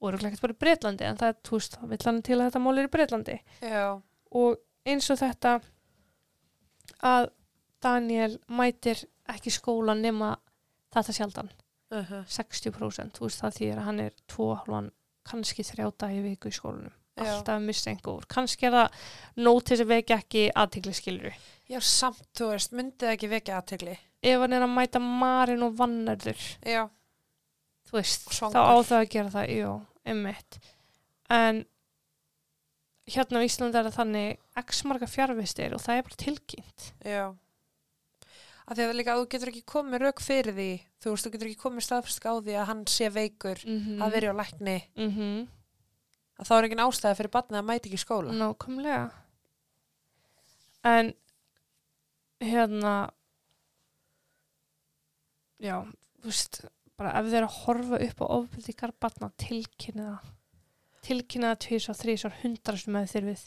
og 0.00 0.10
eru 0.10 0.28
ekki 0.28 0.42
bara 0.42 0.54
í 0.54 0.60
Breitlandi 0.60 1.06
en 1.08 1.18
það 1.20 1.32
er, 1.32 1.38
þú 1.46 1.58
veist, 1.58 1.78
það 1.78 1.92
vill 1.92 2.06
hann 2.08 2.22
til 2.26 2.36
að 2.36 2.44
þetta 2.46 2.62
mál 2.62 2.74
er 2.76 2.88
í 2.88 2.92
Breitlandi 2.92 3.36
já, 3.64 3.86
og 4.40 4.58
eins 4.88 5.10
og 5.12 5.20
þetta 5.20 5.54
að 7.04 7.28
Daniel 7.84 8.32
mætir 8.48 9.04
ekki 9.32 9.52
skólan 9.52 10.02
nema 10.04 10.34
þetta 10.94 11.16
sjaldan, 11.16 11.50
uh 11.94 12.12
60% 12.30 13.18
þú 13.18 13.26
veist 13.26 13.42
það 13.42 13.56
því 13.58 13.70
að 13.72 13.82
hann 13.88 14.04
er 14.04 14.18
tvo 14.30 14.50
halvan 14.60 14.92
kannski 15.28 15.64
þrjá 15.66 15.90
dagi 16.04 16.20
í 16.20 16.24
viku 16.28 16.50
í 16.50 16.54
skólanum. 16.54 16.94
Alltaf 17.14 17.60
missa 17.62 17.92
einhver 17.92 18.24
kannski 18.30 18.66
er 18.66 18.74
það 18.74 19.02
nót 19.38 19.66
til 19.68 19.76
þess 19.76 19.84
að 19.84 19.90
vekja 19.92 20.16
ekki 20.18 20.40
aðtikli 20.50 20.94
skilur 20.98 21.36
já, 21.70 21.78
samt, 21.78 22.24
þú 22.34 22.48
veist, 22.50 22.74
myndið 22.74 23.12
ekki 23.12 23.30
vekja 23.30 23.60
aðtegli 23.60 23.94
ef 24.24 24.42
hann 24.42 24.56
er 24.56 24.64
að 24.66 24.72
mæta 24.74 25.02
Marin 25.02 25.62
og 25.62 25.76
Vannarður 25.78 26.42
já, 26.66 26.88
þú 27.86 27.98
veist, 28.00 28.26
þá 28.34 28.58
á 28.58 28.74
það 28.82 28.98
að 28.98 29.06
gera 29.14 29.32
það 29.36 29.54
jú, 29.54 29.70
einmitt. 30.10 30.58
En 31.34 31.62
hérna 33.14 33.44
á 33.44 33.46
Íslandi 33.46 33.78
er 33.78 33.88
það 33.88 33.98
þannig 34.00 34.60
x 34.64 34.84
marga 34.88 35.10
fjárvistir 35.14 35.76
og 35.76 35.84
það 35.84 36.00
er 36.00 36.06
bara 36.08 36.22
tilkynnt. 36.24 36.90
Já 37.04 37.24
að 38.64 38.78
því 38.78 38.84
að 38.84 38.96
líka 38.98 39.14
að 39.14 39.20
þú 39.20 39.26
getur 39.34 39.50
ekki 39.52 39.64
komið 39.74 40.04
rauk 40.04 40.20
fyrir 40.24 40.56
því 40.56 40.70
þú 41.04 41.12
veist, 41.12 41.26
þú 41.26 41.32
getur 41.34 41.50
ekki 41.50 41.60
komið 41.60 41.86
staðfyrst 41.86 42.24
á 42.24 42.32
því 42.34 42.54
að 42.56 42.68
hann 42.70 42.86
sé 42.88 43.10
veikur 43.12 43.60
mm 43.66 44.02
að 44.02 44.14
veri 44.16 44.30
á 44.32 44.34
lækni. 44.34 44.78
Mm 44.96 45.10
-hmm. 45.10 45.48
að 46.38 46.46
þá 46.48 46.54
er 46.56 46.64
ekki 46.64 46.84
ástæða 46.84 47.18
fyrir 47.18 47.34
barnið 47.36 47.58
að 47.58 47.68
mæti 47.68 47.88
ekki 47.88 48.04
skóla. 48.04 48.30
Nákvæmlega. 48.32 49.10
En 50.84 51.14
hérna 52.40 53.10
já, 55.60 55.76
þú 56.20 56.28
veist 56.28 56.64
bara 56.96 57.12
ef 57.18 57.26
þið 57.26 57.38
er 57.38 57.46
að 57.46 57.58
horfa 57.64 58.00
upp 58.06 58.20
á 58.22 58.26
ofbeldi 58.36 58.72
ykkar 58.74 58.92
barna 59.00 59.30
tilkynna 59.36 60.20
tilkynna 61.04 61.54
það 61.54 61.62
tvís 61.66 61.88
og 61.90 61.98
þrís 62.00 62.24
og 62.28 62.36
hundrast 62.42 62.88
með 62.88 63.10
þér 63.12 63.24
við 63.30 63.42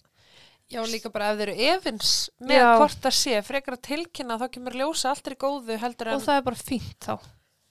Já, 0.70 0.82
líka 0.84 1.09
bara 1.13 1.30
ef 1.32 1.38
þeir 1.39 1.49
eru 1.53 1.65
efins 1.78 2.09
með 2.43 2.57
Já. 2.59 2.70
hvort 2.78 2.97
það 3.05 3.15
sé, 3.15 3.36
frekar 3.47 3.78
að 3.78 3.86
tilkynna 3.88 4.38
þá 4.41 4.47
kemur 4.51 4.76
ljósa 4.76 5.09
allt 5.13 5.28
er 5.28 5.36
í 5.38 5.39
góðu 5.39 5.78
heldur 5.80 6.07
en 6.11 6.18
og 6.20 6.26
það 6.26 6.39
er 6.41 6.45
bara 6.49 6.55
fínt 6.59 6.99
þá 7.07 7.13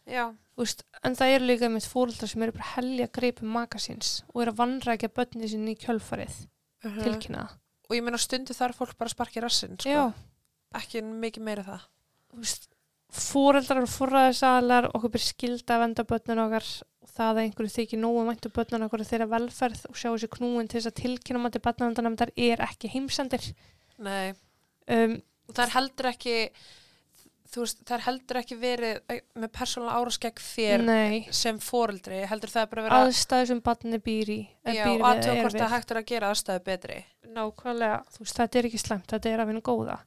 Já, 0.07 0.25
veist, 0.57 0.85
en 1.05 1.17
það 1.19 1.33
eru 1.35 1.47
líka 1.51 1.69
með 1.69 1.89
fóreldrar 1.93 2.31
sem 2.31 2.43
eru 2.47 2.53
bara 2.57 2.71
helja 2.77 3.09
greipum 3.13 3.49
maka 3.53 3.79
síns 3.83 4.23
og 4.33 4.43
eru 4.45 4.53
að 4.55 4.61
vannrækja 4.63 5.11
börni 5.13 5.49
sín 5.51 5.69
í 5.69 5.77
kjölfarið 5.77 6.47
Mhm. 6.87 7.03
tilkynna 7.03 7.43
það. 7.49 7.57
og 7.91 7.97
ég 7.97 8.03
meina 8.07 8.19
stundu 8.19 8.55
þarf 8.55 8.77
fólk 8.79 8.97
bara 8.97 9.09
að 9.11 9.15
sparki 9.17 9.41
rassinn 9.43 9.77
sko. 9.81 9.91
Já, 9.91 10.13
ekki 10.75 11.03
mikið 11.03 11.43
meira 11.43 11.65
það 11.65 11.81
veist, 12.37 12.69
fóreldrar 13.19 13.85
og 13.85 13.93
fórræðisaðlar 13.93 14.91
okkur 14.93 15.13
byrja 15.15 15.33
skilda 15.33 15.77
að 15.77 15.83
venda 15.85 16.07
börnun 16.09 16.43
okkar. 16.47 16.71
Og 17.07 17.13
það 17.17 17.31
að 17.33 17.43
einhverju 17.43 17.75
þykir 17.77 18.03
nógu 18.03 18.25
mæntu 18.27 18.53
börnun 18.55 18.87
okkar 18.87 19.05
og 19.05 19.11
þeirra 19.11 19.29
velferð 19.35 19.85
og 19.91 19.99
sjá 19.99 20.09
þessi 20.09 20.33
knúin 20.37 20.71
til 20.71 20.81
þess 20.81 20.91
að 20.93 20.99
tilkynna 21.03 21.45
mætti 21.45 21.63
barnavendanefndar 21.65 22.35
er 22.37 22.65
ekki 22.67 22.91
heimsendir. 22.93 23.53
Nei, 24.03 24.35
um, 24.93 25.17
og 25.49 25.55
það 25.57 25.65
er 25.67 25.75
heldur 25.77 26.11
ekki 26.11 26.37
þú 27.57 27.63
veist, 27.63 27.83
það 27.87 27.97
er 27.97 28.05
heldur 28.07 28.41
ekki 28.41 28.59
verið 28.61 29.13
eh, 29.13 29.23
með 29.39 29.53
persónulega 29.55 30.01
áraskegg 30.03 30.43
þér 30.43 30.85
nei, 30.87 31.17
sem 31.35 31.59
foreldri, 31.63 32.21
heldur 32.29 32.53
það 32.53 32.69
bara 32.73 32.87
verið 32.87 33.07
aðstæðu 33.07 33.49
sem 33.53 33.63
barni 33.69 34.01
býr 34.03 34.33
í 34.33 34.39
að 34.45 34.73
eða 34.73 34.77
já, 34.77 34.85
við 34.89 35.07
aðtöða 35.11 35.37
hvort 35.41 35.59
það 35.61 35.75
hægt 35.75 35.93
er 35.95 36.01
að 36.01 36.09
gera 36.11 36.31
aðstæðu 36.33 36.65
betri. 36.67 36.99
Nákvæmlega, 37.37 37.99
þú 38.13 38.25
veist, 38.25 38.41
þetta 38.41 38.61
er 38.61 38.71
ekki 38.71 38.83
slæmt, 38.83 39.09
þetta 39.13 39.33
er 39.33 39.45
að 39.45 39.53
vinna 39.53 39.65
góða. 39.65 39.99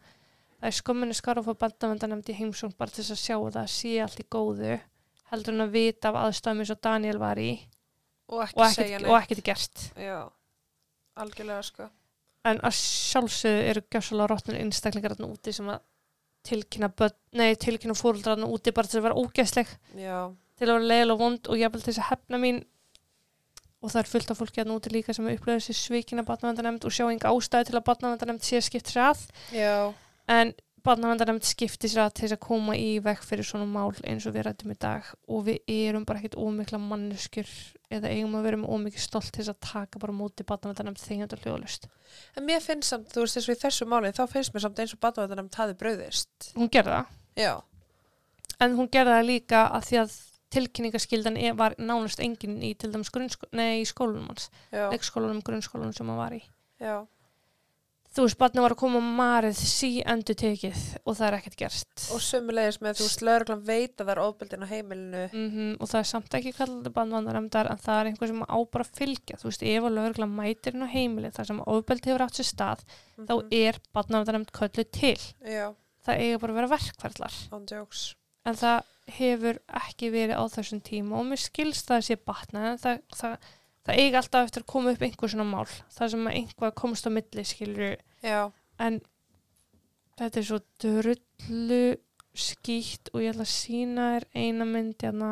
Það 0.60 0.68
er 0.70 0.76
skömminni 0.76 1.16
skar 1.16 1.40
að 1.40 1.48
fá 1.48 1.60
bandavendanemnd 1.64 2.30
í 2.30 2.36
heimsóng 2.36 2.74
bara 2.78 2.92
til 2.92 3.04
þess 3.04 3.16
að 3.16 3.22
sjá 3.24 3.36
að 3.38 3.54
það 3.56 3.70
sé 3.72 3.92
allt 4.04 4.20
í 4.20 4.26
góðu, 4.36 4.74
heldur 5.32 5.56
en 5.56 5.66
að 5.66 5.76
vita 5.78 6.10
af 6.12 6.18
aðstæðum 6.26 6.64
eins 6.66 6.74
og 6.74 6.82
Daniel 6.84 7.22
var 7.22 7.40
í 7.40 7.52
og 8.30 8.42
og 8.44 8.66
ekkert, 8.66 9.06
og 9.08 9.16
ekkert 9.22 9.44
gert. 9.46 9.86
já, 9.96 10.18
algjörlega 11.16 11.64
sko. 11.64 11.88
En 12.50 12.60
að 12.64 12.76
sjálfsögðu 12.80 13.64
eru 13.72 13.86
gjössalega 13.92 14.28
rótnir 14.32 14.60
einstaklingar 14.60 15.16
þarna 15.16 15.32
úti 15.34 15.54
sem 15.56 15.70
að 15.72 15.80
tilkynna, 16.48 16.90
tilkynna 17.60 17.96
fóröldrar 18.00 18.36
þarna 18.36 18.52
úti 18.52 18.74
bara 18.76 18.88
til 18.88 19.00
að 19.00 19.08
vera 19.08 19.24
ógæsleg, 19.24 19.72
já, 20.00 20.20
til 20.60 20.68
að 20.68 20.76
vera 20.76 20.92
leiðilega 20.92 21.16
og 21.16 21.24
vond 21.24 21.50
og 21.50 21.60
jafnvel 21.60 21.82
til 21.84 21.92
þess 21.94 22.04
að 22.04 22.12
hefna 22.14 22.42
mín. 22.44 22.62
Og 23.80 23.94
það 23.94 24.02
er 24.02 24.12
fullt 24.12 24.32
af 24.34 24.40
fólki 24.42 24.60
þarna 24.60 24.76
úti 24.76 24.92
líka 24.92 25.16
sem 25.16 25.28
upplöðu 25.32 25.64
sér 25.64 25.78
svikina 25.80 26.24
barnavendanemnd 26.28 26.84
og 26.84 26.92
sjá 26.92 27.06
enga 27.08 27.32
ástæðu 27.32 27.70
til 27.70 27.78
að 27.80 27.86
barnavendanemnd 27.88 28.44
sé 28.44 28.60
skipt 28.64 28.92
sér 28.92 29.06
að 29.06 29.22
já, 29.56 29.76
En 30.30 30.52
barnavendanemnd 30.86 31.44
skipti 31.44 31.90
sér 31.92 32.06
að 32.06 32.14
til 32.16 32.24
þess 32.28 32.36
að 32.38 32.44
koma 32.46 32.76
í 32.80 33.00
vekk 33.04 33.26
fyrir 33.28 33.44
svona 33.48 33.66
mál 33.68 33.90
eins 34.08 34.24
og 34.30 34.34
við 34.38 34.46
rættum 34.48 34.72
í 34.72 34.78
dag 34.80 35.08
og 35.28 35.42
við 35.50 35.58
erum 35.74 36.06
bara 36.08 36.22
ekkert 36.22 36.38
ómikla 36.40 36.80
manneskjur 36.80 37.50
eða 37.92 38.12
eigum 38.14 38.38
að 38.40 38.46
vera 38.48 38.60
með 38.62 38.72
ómikið 38.78 39.04
stolt 39.04 39.28
til 39.34 39.42
þess 39.44 39.52
að 39.52 39.60
taka 39.66 40.00
bara 40.00 40.16
móti 40.16 40.46
barnavendanemnd 40.48 41.02
þegar 41.02 41.28
þetta 41.28 41.42
hljóðlust. 41.44 41.90
en 42.38 42.48
mér 42.48 42.64
finnst 42.64 42.94
samt, 42.94 43.12
þú 43.12 43.26
veist 43.26 43.38
eins 43.42 43.50
og 43.50 43.58
í 43.58 43.62
þessu 43.66 43.90
máli 43.92 44.14
þá 44.16 44.24
finnst 44.32 44.54
mér 44.56 44.64
samt 44.68 44.80
eins 44.80 44.94
og 44.96 45.02
batavæntanum 45.04 45.50
taði 45.52 45.76
brauðist 45.82 46.50
Hún 46.56 46.72
gerði 46.72 46.96
það, 46.96 47.12
já, 47.44 47.54
en 48.64 48.76
hún 48.80 48.90
gerði 48.96 49.18
það 49.18 49.30
líka 49.34 49.66
að 49.76 49.88
því 49.90 50.02
að 50.06 50.18
tilkynningaskildan 50.56 51.38
er- 51.38 51.54
var 51.60 51.76
nánast 51.78 52.24
engin 52.24 52.56
í 52.64 52.72
til 52.78 52.92
dæmis 52.94 53.12
skólunum 53.12 54.28
hans, 54.32 54.50
leikskólunum, 54.72 55.44
grunnskólunum 55.44 55.94
sem 55.94 56.08
hann 56.08 56.18
var 56.18 56.32
í. 56.40 56.42
já 56.80 57.04
Þú 58.10 58.24
veist, 58.26 58.38
barni 58.42 58.62
var 58.64 58.74
að 58.74 58.80
koma 58.82 59.00
marið 59.06 59.60
sí 59.62 59.90
endur 60.02 60.34
tekið 60.42 60.80
og 61.06 61.14
það 61.20 61.26
er 61.28 61.36
ekkert 61.38 61.58
gerst. 61.60 62.06
og 62.16 62.22
sömulegis 62.26 62.80
með, 62.82 62.96
þú 62.98 63.06
veist, 63.06 63.22
lögreglan 63.28 63.62
veit 63.68 63.94
að 64.02 64.08
það 64.08 64.14
er 64.16 64.22
ofbeldin 64.24 64.66
á 64.66 64.72
heimilinu. 64.72 65.22
Mm 65.30 65.76
og 65.80 65.92
það 65.92 66.00
er 66.00 66.08
samt 66.10 66.38
ekki 66.40 66.54
kallandi 66.58 66.90
bandvandaremdar 66.96 67.70
en 67.70 67.78
það 67.78 68.00
er 68.02 68.10
einhver 68.10 68.32
sem 68.34 68.42
á 68.50 68.58
bara 68.74 68.84
að 68.88 68.96
fylgja. 68.98 69.38
Þú 69.38 69.50
veist, 69.52 69.64
ef 69.70 69.84
að 69.86 69.96
lögregla 70.00 70.30
mætir 70.34 70.74
inn 70.74 70.88
á 70.90 70.94
heimili 70.96 71.32
þar 71.38 71.46
sem 71.52 71.62
ofbeldi 71.70 72.10
hefur 72.10 72.26
átt 72.26 72.40
sér 72.42 72.50
stað 72.50 72.82
þá 73.20 73.34
Mhm. 73.38 73.48
er 73.62 73.80
bandvandaremd 73.94 74.52
köllu 74.58 74.86
til. 74.92 75.18
Já, 75.46 75.76
það 76.06 76.18
eiga 76.26 76.40
bara 76.42 76.54
að 76.54 76.60
vera 76.64 76.74
verkferðlar 76.78 77.36
ándjóks 77.54 78.16
en 78.46 78.56
það 78.56 78.84
hefur 79.20 79.58
ekki 79.70 80.10
verið 80.14 80.38
á 80.38 80.44
þessum 80.50 80.82
tíma 80.82 81.18
og 81.20 81.26
mér 81.30 81.38
skilst 81.46 81.86
það 81.90 81.98
að 81.98 82.06
sé 82.10 82.16
batna 82.26 82.66
en 82.72 82.78
það, 82.82 83.02
það, 83.14 83.38
það 83.88 84.02
eiga 84.04 84.22
alltaf 84.22 84.50
eftir 84.50 84.66
að 84.66 84.72
koma 84.74 84.94
upp 84.94 85.06
einhver 85.08 85.34
svona 85.34 85.48
mál 85.48 85.68
það 85.96 86.14
sem 86.14 86.28
að 86.28 86.38
einhver 86.42 86.76
komst 86.78 87.08
á 87.08 87.12
milli 87.14 87.46
skilur 87.48 87.98
já, 88.26 88.40
en 88.80 89.02
þetta 90.20 90.42
er 90.42 90.48
svo 90.50 90.62
drullu 90.84 91.84
skýtt 92.40 93.12
og 93.14 93.24
ég 93.24 93.34
ætla 93.34 93.48
að 93.48 93.54
sína 93.54 94.10
þér 94.14 94.26
eina 94.38 94.68
mynd 94.70 95.04
hérna. 95.04 95.30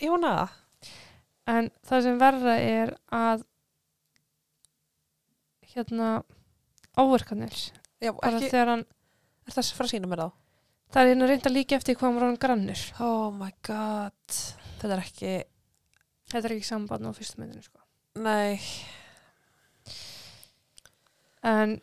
Jóna 0.00 0.34
En 1.50 1.70
það 1.86 2.04
sem 2.04 2.18
verða 2.20 2.56
er 2.62 2.92
að 3.14 3.44
hérna 5.72 6.10
áverkanir. 6.98 7.56
Já, 8.00 8.12
bara 8.16 8.38
ekki, 8.38 8.50
þegar 8.52 8.72
hann, 8.74 8.84
er 9.46 9.56
það 9.56 9.66
sem 9.66 9.78
fara 9.78 9.88
að 9.88 9.94
sína 9.94 10.10
mér 10.10 10.22
þá? 10.22 10.28
Það 10.90 11.02
er 11.02 11.10
hérna 11.12 11.30
reynd 11.30 11.48
að 11.48 11.56
líka 11.56 11.78
eftir 11.78 11.96
hvað 11.96 12.08
hann 12.08 12.18
var 12.18 12.26
hann 12.26 12.40
grannur. 12.44 12.84
oh 13.06 13.26
my 13.34 13.50
god. 13.66 14.38
Þetta 14.80 14.94
er 14.96 15.02
ekki, 15.04 15.34
Þetta 16.30 16.46
er 16.46 16.54
ekki 16.56 16.66
samband 16.68 17.06
á 17.06 17.10
fyrstu 17.16 17.40
myndinu 17.42 17.62
sko. 17.64 17.80
nei 18.22 18.60
En 21.42 21.78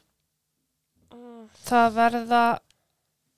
það 1.67 1.87
verða 1.95 2.41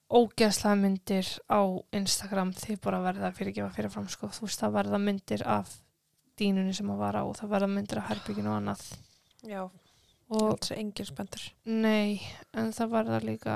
ógeðslega 0.09 0.75
myndir 0.81 1.27
á 1.47 1.61
Instagram 1.95 2.51
því 2.57 2.75
bara 2.83 2.99
verða 3.05 3.29
fyrir 3.37 3.53
gefa 3.55 3.69
fyrirfram 3.75 4.07
sko. 4.09 4.27
Þú 4.33 4.47
veist 4.47 4.63
það 4.63 4.73
verða 4.79 4.99
myndir 5.05 5.43
af 5.47 5.75
dínunni 6.39 6.73
sem 6.75 6.89
að 6.91 7.01
vara 7.03 7.21
og 7.27 7.35
það 7.37 7.51
verða 7.53 7.69
myndir 7.75 8.01
af 8.01 8.09
herbygginu 8.09 8.49
og 8.51 8.57
annað. 8.61 8.83
já, 9.47 9.61
Og 10.29 10.59
þetta 10.59 10.73
er 10.73 10.79
engin 10.79 11.05
spenntur 11.09 11.45
Nei, 11.65 12.19
en 12.53 12.73
það 12.75 12.91
verða 12.93 13.19
líka 13.23 13.55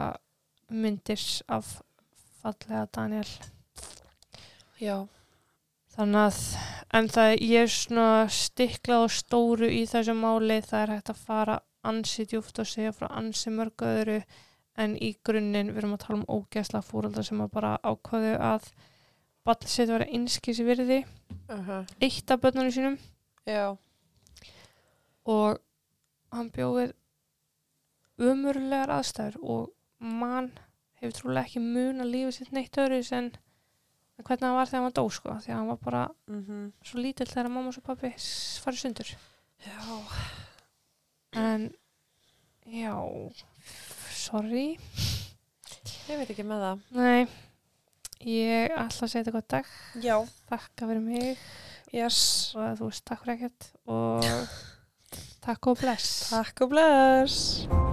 myndir 0.69 1.21
af 1.47 1.81
fallega 2.41 2.87
Daniel. 2.95 3.27
já, 4.79 5.07
Þannig 5.93 6.23
að, 6.23 6.37
en 6.97 7.09
það 7.13 7.31
ég 7.45 7.67
er 7.67 7.69
svona 7.69 8.07
stiklað 8.33 9.03
og 9.05 9.11
stóru 9.13 9.69
í 9.69 9.83
þessu 9.89 10.15
máli, 10.17 10.57
það 10.65 10.79
er 10.79 10.93
hægt 10.95 11.11
að 11.13 11.21
fara 11.27 11.59
ansi 11.85 12.25
djúft 12.29 12.61
og 12.63 12.69
segja 12.69 12.95
frá 12.95 13.11
ansi 13.13 13.53
mörgu 13.53 13.85
öðru, 13.85 14.17
en 14.81 14.95
í 14.97 15.11
grunninn 15.21 15.69
við 15.69 15.83
erum 15.83 15.93
að 15.93 16.05
tala 16.07 16.19
um 16.21 16.39
ógæsla 16.39 16.81
fúraldar 16.81 17.27
sem 17.27 17.43
að 17.45 17.51
bara 17.53 17.75
ákvaðu 17.85 18.33
að 18.41 18.71
barn 19.45 19.69
sitt 19.69 19.91
vera 19.91 20.09
einskis 20.09 20.63
virði, 20.65 21.03
uh 21.51 21.61
-huh. 21.67 21.85
eitt 22.01 22.31
af 22.31 22.41
börnunum 22.41 22.73
sínum. 22.73 22.97
Já, 23.45 23.77
og 25.25 25.59
hann 26.31 26.51
bjóðið 26.51 26.93
umurlegar 28.17 28.91
aðstæður 28.97 29.37
og 29.43 29.69
mann 29.99 30.51
hefur 31.01 31.15
trúlega 31.17 31.45
ekki 31.45 31.59
mun 31.63 32.01
að 32.01 32.13
lífa 32.15 32.31
sitt 32.31 32.51
neitt 32.55 32.77
öðru 32.77 33.01
en 33.17 33.31
hvernig 34.21 34.45
hann 34.45 34.57
var 34.57 34.69
þegar 34.69 34.85
hann 34.85 34.97
dó 34.97 35.05
sko 35.09 35.37
því 35.41 35.53
að 35.53 35.57
hann 35.57 35.71
var 35.71 35.79
bara 35.83 36.03
mm 36.29 36.67
svo 36.85 37.01
lítill 37.01 37.29
þegar 37.31 37.49
mamma 37.53 37.73
og 37.73 37.87
pappi 37.87 38.13
farið 38.63 38.83
sundur. 38.83 39.15
Já. 39.63 39.79
En 41.39 41.71
já 42.69 42.93
sorry. 44.13 44.67
Ég 46.09 46.19
veit 46.19 46.29
ekki 46.29 46.45
með 46.45 46.67
það. 46.67 46.85
Nei 46.99 47.27
ég 48.23 48.71
ætla 48.71 49.07
að 49.07 49.11
segja 49.11 49.23
þetta 49.23 49.35
gott 49.35 49.49
dag. 49.51 49.71
Já, 50.03 50.15
þakka 50.51 50.89
fyrir 50.89 51.03
mig. 51.03 51.47
Yes. 51.93 52.19
Og 52.57 52.77
þú 52.79 52.89
veist 52.89 53.05
takk 53.09 53.25
fyrir 53.25 53.35
ekkert. 53.37 53.71
Og 53.85 54.29
takk 55.43 55.73
og 55.73 55.81
bless. 55.83 56.13
Takk 56.33 56.65
og 56.65 56.75
bless 56.75 57.92